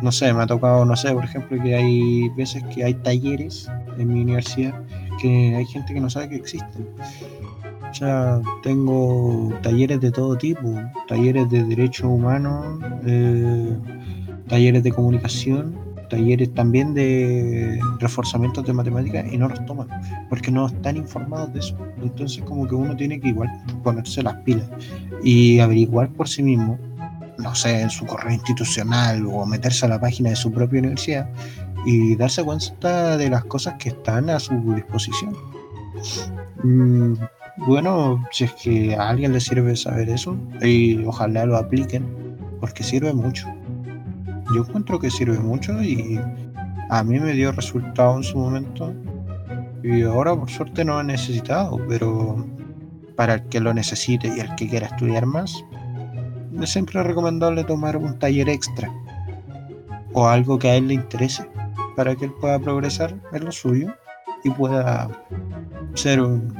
No 0.02 0.12
sé, 0.12 0.32
me 0.34 0.42
ha 0.42 0.46
tocado, 0.46 0.84
no 0.84 0.96
sé, 0.96 1.12
por 1.12 1.24
ejemplo, 1.24 1.62
que 1.62 1.74
hay 1.74 2.28
veces 2.30 2.62
que 2.74 2.84
hay 2.84 2.94
talleres 2.94 3.70
en 3.98 4.12
mi 4.12 4.20
universidad 4.20 4.74
que 5.20 5.54
hay 5.56 5.64
gente 5.66 5.94
que 5.94 6.00
no 6.00 6.10
sabe 6.10 6.28
que 6.28 6.36
existen. 6.36 6.88
O 7.92 7.94
sea, 7.94 8.40
tengo 8.62 9.52
talleres 9.62 10.00
de 10.00 10.10
todo 10.10 10.38
tipo, 10.38 10.80
talleres 11.06 11.50
de 11.50 11.62
derechos 11.62 12.06
humanos, 12.06 12.80
eh, 13.04 13.76
talleres 14.48 14.82
de 14.82 14.90
comunicación, 14.90 15.78
talleres 16.08 16.54
también 16.54 16.94
de 16.94 17.78
reforzamientos 18.00 18.64
de 18.64 18.72
matemáticas 18.72 19.30
y 19.30 19.36
no 19.36 19.46
los 19.46 19.62
toman 19.66 19.88
porque 20.30 20.50
no 20.50 20.68
están 20.68 20.96
informados 20.96 21.52
de 21.52 21.60
eso. 21.60 21.76
Entonces 22.02 22.42
como 22.44 22.66
que 22.66 22.74
uno 22.74 22.96
tiene 22.96 23.20
que 23.20 23.28
igual 23.28 23.50
ponerse 23.84 24.22
las 24.22 24.36
pilas 24.36 24.70
y 25.22 25.60
averiguar 25.60 26.08
por 26.08 26.30
sí 26.30 26.42
mismo, 26.42 26.78
no 27.36 27.54
sé, 27.54 27.82
en 27.82 27.90
su 27.90 28.06
correo 28.06 28.32
institucional 28.32 29.26
o 29.26 29.44
meterse 29.44 29.84
a 29.84 29.90
la 29.90 30.00
página 30.00 30.30
de 30.30 30.36
su 30.36 30.50
propia 30.50 30.78
universidad 30.78 31.28
y 31.84 32.16
darse 32.16 32.42
cuenta 32.42 33.18
de 33.18 33.28
las 33.28 33.44
cosas 33.44 33.74
que 33.78 33.90
están 33.90 34.30
a 34.30 34.40
su 34.40 34.54
disposición. 34.74 35.36
Mm, 36.62 37.14
bueno, 37.66 38.24
si 38.30 38.44
es 38.44 38.52
que 38.54 38.96
a 38.96 39.08
alguien 39.08 39.32
le 39.32 39.40
sirve 39.40 39.76
saber 39.76 40.08
eso 40.08 40.36
y 40.60 41.04
ojalá 41.04 41.46
lo 41.46 41.56
apliquen 41.56 42.04
porque 42.60 42.82
sirve 42.82 43.12
mucho. 43.12 43.48
Yo 44.54 44.62
encuentro 44.62 44.98
que 44.98 45.10
sirve 45.10 45.38
mucho 45.38 45.80
y 45.82 46.20
a 46.90 47.02
mí 47.04 47.18
me 47.18 47.32
dio 47.32 47.52
resultado 47.52 48.16
en 48.16 48.22
su 48.22 48.38
momento 48.38 48.92
y 49.82 50.02
ahora 50.02 50.36
por 50.36 50.50
suerte 50.50 50.84
no 50.84 51.00
he 51.00 51.04
necesitado, 51.04 51.78
pero 51.88 52.44
para 53.16 53.34
el 53.34 53.42
que 53.44 53.60
lo 53.60 53.72
necesite 53.72 54.28
y 54.28 54.40
el 54.40 54.54
que 54.56 54.68
quiera 54.68 54.86
estudiar 54.88 55.26
más, 55.26 55.64
es 56.60 56.70
siempre 56.70 57.02
recomendable 57.02 57.64
tomar 57.64 57.96
un 57.96 58.18
taller 58.18 58.48
extra 58.48 58.92
o 60.12 60.28
algo 60.28 60.58
que 60.58 60.68
a 60.68 60.76
él 60.76 60.88
le 60.88 60.94
interese 60.94 61.48
para 61.96 62.14
que 62.14 62.26
él 62.26 62.32
pueda 62.40 62.58
progresar 62.58 63.14
en 63.32 63.44
lo 63.44 63.52
suyo 63.52 63.94
y 64.44 64.50
pueda 64.50 65.08
ser, 65.94 66.20
un, 66.20 66.54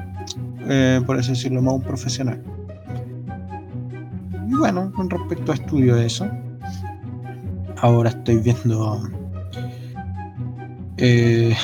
eh, 0.69 1.01
por 1.07 1.19
así 1.19 1.31
decirlo, 1.31 1.63
más 1.63 1.75
un 1.75 1.83
profesional. 1.83 2.43
Y 4.49 4.55
bueno, 4.55 4.93
con 4.93 5.09
respecto 5.09 5.53
a 5.53 5.55
estudio 5.55 5.97
eso, 5.97 6.29
ahora 7.79 8.11
estoy 8.11 8.37
viendo 8.39 9.03
eh, 10.99 11.57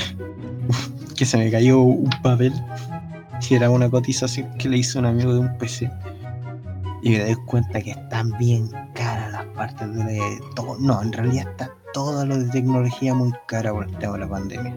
que 1.16 1.24
se 1.24 1.37
me 1.37 1.50
cayó 1.50 1.80
un 1.80 2.11
papel 2.22 2.52
que 3.46 3.56
era 3.56 3.70
una 3.70 3.88
cotización 3.88 4.48
que 4.58 4.68
le 4.68 4.78
hizo 4.78 4.98
un 4.98 5.06
amigo 5.06 5.32
de 5.32 5.40
un 5.40 5.58
PC 5.58 5.90
y 7.02 7.11
me 7.11 7.20
doy 7.20 7.37
cuenta 7.46 7.80
que 7.80 7.92
están 7.92 8.37
bien 8.38 8.68
caras 8.94 9.32
las 9.32 9.44
partes 9.46 9.94
de 9.94 10.40
todo. 10.56 10.76
No, 10.80 11.00
en 11.02 11.12
realidad 11.12 11.48
está 11.48 11.70
todo 11.92 12.26
lo 12.26 12.38
de 12.38 12.50
tecnología 12.50 13.14
muy 13.14 13.32
cara 13.46 13.72
por 13.72 13.88
el 13.88 13.96
tema 13.98 14.14
de 14.14 14.18
la 14.18 14.28
pandemia. 14.28 14.74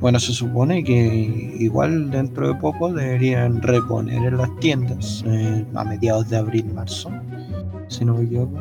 Bueno, 0.00 0.20
se 0.20 0.32
supone 0.32 0.84
que 0.84 1.54
igual 1.58 2.10
dentro 2.10 2.48
de 2.48 2.54
poco 2.54 2.92
deberían 2.92 3.60
reponer 3.60 4.24
en 4.24 4.36
las 4.36 4.54
tiendas 4.60 5.24
eh, 5.26 5.66
a 5.74 5.84
mediados 5.84 6.28
de 6.28 6.36
abril-marzo, 6.36 7.10
si 7.88 8.04
no 8.04 8.14
me 8.14 8.24
equivoco 8.24 8.60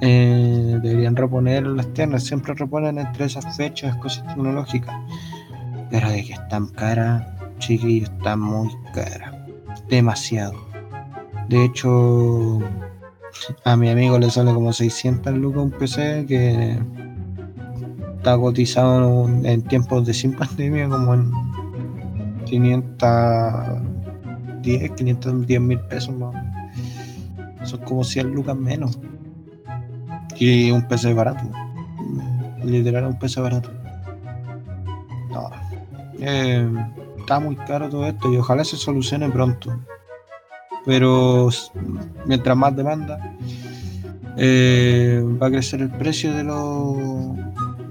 eh, 0.00 0.78
deberían 0.82 1.16
reponer 1.16 1.66
las 1.66 1.92
tiendas, 1.92 2.24
siempre 2.24 2.54
reponen 2.54 2.98
entre 2.98 3.26
esas 3.26 3.56
fechas 3.56 3.96
cosas 3.96 4.26
tecnológicas. 4.28 4.94
Pero 5.90 6.10
de 6.10 6.24
que 6.24 6.34
están 6.34 6.68
caras, 6.68 7.26
chiquillos, 7.58 8.10
están 8.10 8.40
muy 8.40 8.68
caras. 8.94 9.34
Demasiado. 9.88 10.54
De 11.48 11.64
hecho, 11.64 12.60
a 13.64 13.76
mi 13.76 13.88
amigo 13.88 14.18
le 14.18 14.30
sale 14.30 14.52
como 14.52 14.72
600 14.72 15.34
lucas 15.34 15.62
un 15.62 15.70
PC 15.70 16.26
que 16.26 16.78
está 18.18 18.36
cotizado 18.36 19.26
en 19.44 19.62
tiempos 19.62 20.04
de 20.06 20.12
sin 20.12 20.32
pandemia 20.36 20.88
como 20.88 21.14
en 21.14 21.32
510, 22.44 24.90
510 24.92 25.60
mil 25.60 25.80
pesos 25.80 26.14
más. 26.16 26.34
Son 27.64 27.80
como 27.80 28.04
100 28.04 28.34
lucas 28.34 28.56
menos. 28.56 28.98
Y 30.36 30.70
un 30.70 30.86
PC 30.86 31.14
barato. 31.14 31.42
Literal, 32.64 33.06
un 33.06 33.18
PC 33.18 33.40
barato. 33.40 33.70
Eh, 36.20 36.68
está 37.18 37.38
muy 37.38 37.54
caro 37.54 37.88
todo 37.88 38.04
esto 38.06 38.32
y 38.32 38.36
ojalá 38.36 38.64
se 38.64 38.76
solucione 38.76 39.28
pronto. 39.30 39.78
Pero 40.84 41.48
mientras 42.26 42.56
más 42.56 42.74
demanda, 42.74 43.36
eh, 44.36 45.22
va 45.40 45.48
a 45.48 45.50
crecer 45.50 45.82
el 45.82 45.90
precio 45.90 46.32
de 46.32 46.44
lo, 46.44 47.17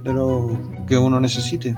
de 0.08 0.14
lo 0.14 0.58
que 0.88 0.98
uno 0.98 1.20
necesite. 1.20 1.76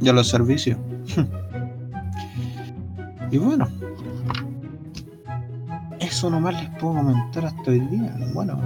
Y 0.00 0.12
los 0.12 0.28
servicios. 0.28 0.78
y 3.30 3.38
bueno, 3.38 3.66
eso 6.00 6.28
nomás 6.28 6.60
les 6.60 6.68
puedo 6.78 6.94
comentar 6.94 7.46
hasta 7.46 7.70
hoy 7.70 7.80
día. 7.80 8.14
Bueno, 8.34 8.60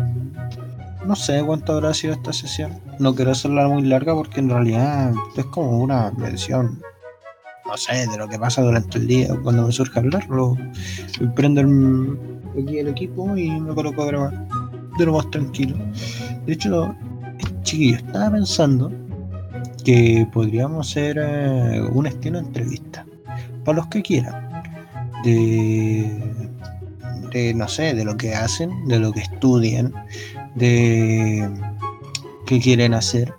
no 1.07 1.15
sé 1.15 1.43
cuánto 1.45 1.75
habrá 1.75 1.95
sido 1.95 2.15
esta 2.15 2.33
sesión. 2.33 2.81
No 2.99 3.15
quiero 3.15 3.31
hacerla 3.31 3.69
muy 3.69 3.83
larga 3.83 4.15
porque 4.15 4.41
en 4.41 4.51
realidad 4.51 5.13
es 5.37 5.45
como 5.47 5.79
una 5.79 6.11
mención, 6.13 6.81
no 7.65 7.77
sé, 7.77 8.09
de 8.09 8.17
lo 8.17 8.29
que 8.29 8.39
pasa 8.39 8.63
durante 8.63 8.99
el 8.99 9.07
día. 9.07 9.37
Cuando 9.43 9.67
me 9.67 9.73
surge 9.73 10.01
hablar, 10.01 10.29
lo, 10.29 10.57
prendo 11.37 11.61
aquí 12.61 12.79
el 12.79 12.89
equipo 12.89 13.37
y 13.37 13.51
me 13.61 13.73
coloco 13.73 14.03
a 14.03 14.07
grabar 14.07 14.49
de 14.99 15.07
lo 15.07 15.13
más 15.13 15.31
tranquilo. 15.31 15.77
De 16.47 16.55
hecho, 16.55 16.97
chiquillo, 17.67 17.97
estaba 17.97 18.31
pensando 18.31 18.93
que 19.85 20.27
podríamos 20.33 20.89
hacer 20.89 21.19
eh, 21.21 21.83
un 21.93 22.07
estilo 22.07 22.41
de 22.41 22.47
entrevista 22.47 23.05
para 23.65 23.77
los 23.77 23.89
que 23.89 24.03
quieran. 24.03 24.47
De, 25.25 26.33
no 27.55 27.69
sé, 27.69 27.93
de 27.95 28.05
lo 28.05 28.17
que 28.17 28.35
hacen, 28.35 28.71
de 28.87 28.99
lo 28.99 29.13
que 29.13 29.21
estudian, 29.21 29.93
de 30.55 31.51
qué 32.47 32.61
quieren 32.61 32.95
hacer, 32.95 33.35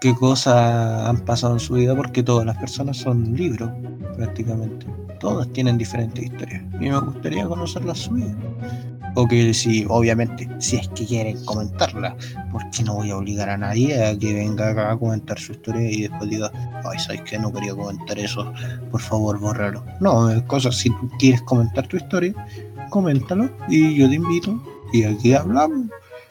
qué 0.00 0.14
cosas 0.14 1.08
han 1.08 1.18
pasado 1.24 1.54
en 1.54 1.60
su 1.60 1.74
vida, 1.74 1.96
porque 1.96 2.22
todas 2.22 2.46
las 2.46 2.56
personas 2.56 2.96
son 2.96 3.34
libros, 3.34 3.70
prácticamente. 4.16 4.86
Todas 5.18 5.48
tienen 5.52 5.76
diferentes 5.76 6.24
historias. 6.24 6.62
Y 6.80 6.88
me 6.88 6.98
gustaría 7.00 7.46
conocer 7.46 7.84
las 7.84 7.98
suyas. 7.98 8.34
O 9.14 9.28
que 9.28 9.52
si, 9.52 9.84
obviamente, 9.88 10.48
si 10.58 10.76
es 10.76 10.88
que 10.88 11.04
quieren 11.04 11.44
comentarla, 11.44 12.16
porque 12.50 12.82
no 12.82 12.94
voy 12.94 13.10
a 13.10 13.18
obligar 13.18 13.50
a 13.50 13.58
nadie 13.58 14.04
a 14.04 14.18
que 14.18 14.32
venga 14.32 14.70
acá 14.70 14.92
a 14.92 14.96
comentar 14.96 15.38
su 15.38 15.52
historia 15.52 15.90
y 15.90 16.02
después 16.02 16.30
diga, 16.30 16.50
ay, 16.84 16.98
¿sabes 16.98 17.22
que 17.22 17.38
No 17.38 17.52
quería 17.52 17.74
comentar 17.74 18.18
eso, 18.18 18.50
por 18.90 19.00
favor, 19.00 19.38
borrarlo. 19.38 19.84
No, 20.00 20.30
es 20.30 20.42
cosa, 20.42 20.72
si 20.72 20.90
tú 20.90 21.10
quieres 21.18 21.42
comentar 21.42 21.86
tu 21.88 21.96
historia, 21.96 22.34
coméntalo 22.90 23.50
y 23.68 23.96
yo 23.96 24.08
te 24.08 24.14
invito 24.14 24.62
y 24.92 25.04
aquí 25.04 25.34
hablamos. 25.34 25.86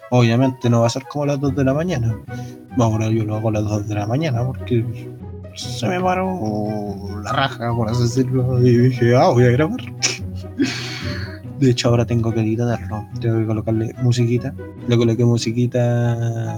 Obviamente 0.10 0.70
no 0.70 0.82
va 0.82 0.88
a 0.88 0.90
ser 0.90 1.04
como 1.04 1.26
las 1.26 1.40
2 1.40 1.56
de 1.56 1.64
la 1.64 1.74
mañana. 1.74 2.18
Ahora 2.78 3.10
yo 3.10 3.24
lo 3.24 3.36
hago 3.36 3.50
a 3.50 3.54
las 3.54 3.64
2 3.64 3.88
de 3.88 3.96
la 3.96 4.08
mañana 4.08 4.44
porque 4.46 4.86
se 5.56 5.88
me 5.88 6.00
paró 6.00 7.22
la 7.24 7.32
raja, 7.32 7.74
por 7.76 7.90
así 7.90 8.04
decirlo, 8.04 8.60
y 8.62 8.78
dije, 8.78 9.16
ah, 9.16 9.30
voy 9.30 9.46
a 9.46 9.52
grabar. 9.52 9.80
De 11.62 11.70
hecho, 11.70 11.90
ahora 11.90 12.06
tengo 12.06 12.34
que 12.34 12.42
editarlo. 12.42 13.08
Tengo 13.20 13.40
que 13.40 13.46
colocarle 13.46 13.94
musiquita. 14.02 14.52
Le 14.88 14.98
coloqué 14.98 15.24
musiquita 15.24 16.58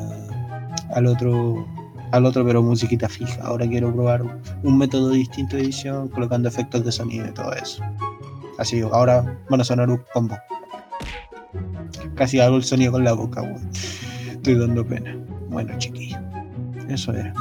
al 0.96 1.08
otro, 1.08 1.68
al 2.12 2.26
otro, 2.26 2.46
pero 2.46 2.64
musiquita 2.64 3.10
fija. 3.10 3.44
Ahora 3.44 3.68
quiero 3.68 3.94
probar 3.94 4.24
un 4.64 4.78
método 4.78 5.10
distinto 5.10 5.58
de 5.58 5.64
edición, 5.64 6.08
colocando 6.08 6.48
efectos 6.48 6.86
de 6.86 6.92
sonido 6.94 7.28
y 7.28 7.34
todo 7.34 7.52
eso. 7.52 7.84
Así, 8.58 8.80
ahora 8.80 9.38
van 9.50 9.60
a 9.60 9.66
sonar 9.66 9.90
un 9.90 10.02
combo. 10.14 10.38
Casi 12.16 12.40
hago 12.40 12.56
el 12.56 12.64
sonido 12.64 12.94
con 12.94 13.04
la 13.04 13.12
boca, 13.12 13.42
weón. 13.42 13.70
Estoy 14.32 14.56
dando 14.56 14.88
pena. 14.88 15.18
Bueno, 15.50 15.74
chiquillo. 15.80 16.18
Eso 16.88 17.12
era. 17.12 17.34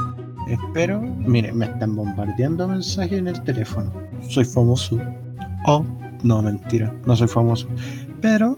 Espero. 0.49 0.99
Miren, 1.01 1.57
me 1.57 1.65
están 1.67 1.95
bombardeando 1.95 2.67
mensajes 2.67 3.19
en 3.19 3.29
el 3.29 3.41
teléfono. 3.43 3.89
Soy 4.27 4.43
famoso. 4.43 4.99
Oh, 5.65 5.85
no, 6.23 6.41
mentira. 6.41 6.93
No 7.05 7.15
soy 7.15 7.27
famoso. 7.27 7.67
Pero. 8.21 8.57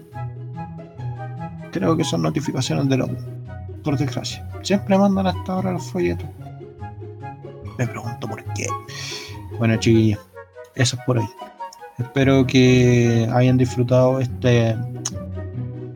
Creo 1.71 1.97
que 1.97 2.05
son 2.05 2.21
notificaciones 2.21 2.87
de 2.87 2.97
la 2.97 3.07
Por 3.83 3.97
desgracia. 3.97 4.47
Siempre 4.61 4.97
mandan 4.97 5.27
hasta 5.27 5.53
ahora 5.53 5.73
los 5.73 5.91
folletos. 5.91 6.29
Me 7.77 7.85
pregunto 7.85 8.27
por 8.27 8.43
qué. 8.53 8.67
Bueno, 9.57 9.75
chiquillos. 9.77 10.19
Eso 10.75 10.95
es 10.95 11.01
por 11.05 11.17
hoy. 11.17 11.27
Espero 11.97 12.45
que 12.45 13.27
hayan 13.33 13.57
disfrutado 13.57 14.19
este 14.19 14.75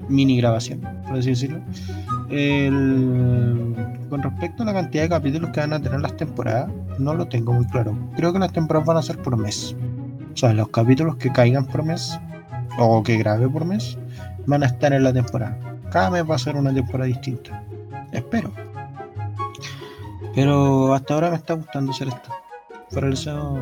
mini 0.08 0.38
grabación, 0.38 0.82
por 1.08 1.20
así 1.20 1.30
decirlo. 1.30 1.60
con 4.10 4.24
respecto 4.24 4.64
a 4.64 4.66
la 4.66 4.74
cantidad 4.74 5.04
de 5.04 5.10
capítulos 5.10 5.52
que 5.52 5.60
van 5.60 5.74
a 5.74 5.82
tener 5.82 6.00
las 6.00 6.16
temporadas, 6.16 6.72
no 6.98 7.14
lo 7.14 7.28
tengo 7.28 7.54
muy 7.54 7.66
claro. 7.66 7.98
Creo 8.16 8.34
que 8.34 8.40
las 8.40 8.52
temporadas 8.54 8.88
van 8.88 8.98
a 8.98 9.02
ser 9.02 9.22
por 9.22 9.38
mes. 9.38 9.76
O 10.39 10.41
sea, 10.41 10.54
los 10.54 10.69
capítulos 10.69 11.17
que 11.17 11.30
caigan 11.34 11.65
por 11.65 11.84
mes 11.84 12.17
o 12.78 13.04
que 13.04 13.17
grabe 13.17 13.49
por 13.49 13.65
mes 13.65 13.97
van 14.45 14.63
a 14.63 14.67
estar 14.67 14.93
en 14.93 15.04
la 15.04 15.12
temporada. 15.12 15.58
Cada 15.91 16.12
mes 16.12 16.23
va 16.23 16.36
a 16.36 16.39
ser 16.39 16.56
una 16.56 16.73
temporada 16.73 17.08
distinta. 17.08 17.62
Espero. 18.13 18.49
Pero 20.34 20.93
hasta 20.93 21.13
ahora 21.13 21.32
me 21.32 21.36
está 21.36 21.56
gustando 21.56 21.91
hacer 21.91 22.08
esto. 22.08 22.30
Por 22.89 23.04
eso 23.04 23.60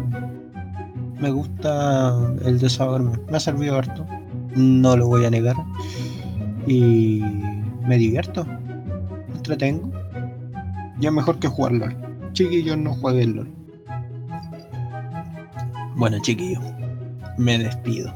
me 1.19 1.31
gusta 1.31 2.15
el 2.45 2.59
desahogarme. 2.59 3.17
Me 3.27 3.37
ha 3.37 3.39
servido 3.39 3.75
harto. 3.75 4.05
No 4.55 4.95
lo 4.95 5.07
voy 5.07 5.25
a 5.25 5.31
negar 5.31 5.55
y 6.67 7.23
me 7.87 7.97
divierto, 7.97 8.45
me 8.45 9.35
entretengo. 9.35 9.91
Ya 10.99 11.09
mejor 11.09 11.39
que 11.39 11.47
jugar 11.47 11.71
LOL. 11.71 11.95
Chiquillos, 12.33 12.77
no 12.77 12.93
jueguen 12.93 13.35
LOL. 13.35 13.56
Bueno, 15.97 16.19
chiquillos, 16.19 16.63
me 17.37 17.57
despido. 17.57 18.13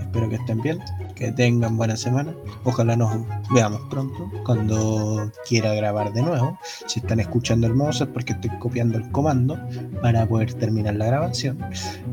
Espero 0.00 0.26
que 0.30 0.36
estén 0.36 0.62
bien, 0.62 0.78
que 1.14 1.30
tengan 1.32 1.76
buena 1.76 1.98
semana. 1.98 2.34
Ojalá 2.64 2.96
nos 2.96 3.14
veamos 3.52 3.82
pronto 3.90 4.30
cuando 4.46 5.30
quiera 5.46 5.74
grabar 5.74 6.14
de 6.14 6.22
nuevo. 6.22 6.58
Si 6.86 7.00
están 7.00 7.20
escuchando 7.20 7.66
el 7.66 7.74
mouse 7.74 8.00
es 8.00 8.08
porque 8.08 8.32
estoy 8.32 8.48
copiando 8.58 8.96
el 8.96 9.10
comando 9.10 9.58
para 10.00 10.26
poder 10.26 10.54
terminar 10.54 10.94
la 10.94 11.04
grabación. 11.04 11.58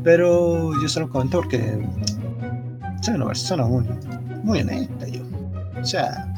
Pero 0.04 0.78
yo 0.82 0.88
se 0.88 1.00
los 1.00 1.08
comento 1.08 1.38
porque 1.38 1.88
soy 3.00 3.14
una 3.14 3.28
persona 3.28 3.64
muy, 3.64 3.86
muy 4.44 4.60
honesta 4.60 5.08
yo. 5.08 5.22
O 5.80 5.84
sea, 5.86 6.30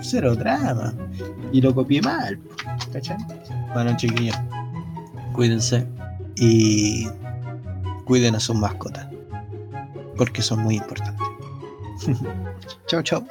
cero 0.00 0.34
drama. 0.34 0.94
Y 1.52 1.60
lo 1.60 1.74
copié 1.74 2.00
mal. 2.00 2.40
¿Cachai? 2.90 3.18
Bueno, 3.74 3.94
chiquillos, 3.98 4.36
cuídense 5.34 5.86
y 6.36 7.06
cuiden 8.08 8.34
a 8.34 8.40
sus 8.40 8.56
mascotas. 8.56 9.06
Porque 10.16 10.40
son 10.40 10.60
muy 10.60 10.76
importantes. 10.76 11.26
chau, 12.86 13.02
chau. 13.02 13.26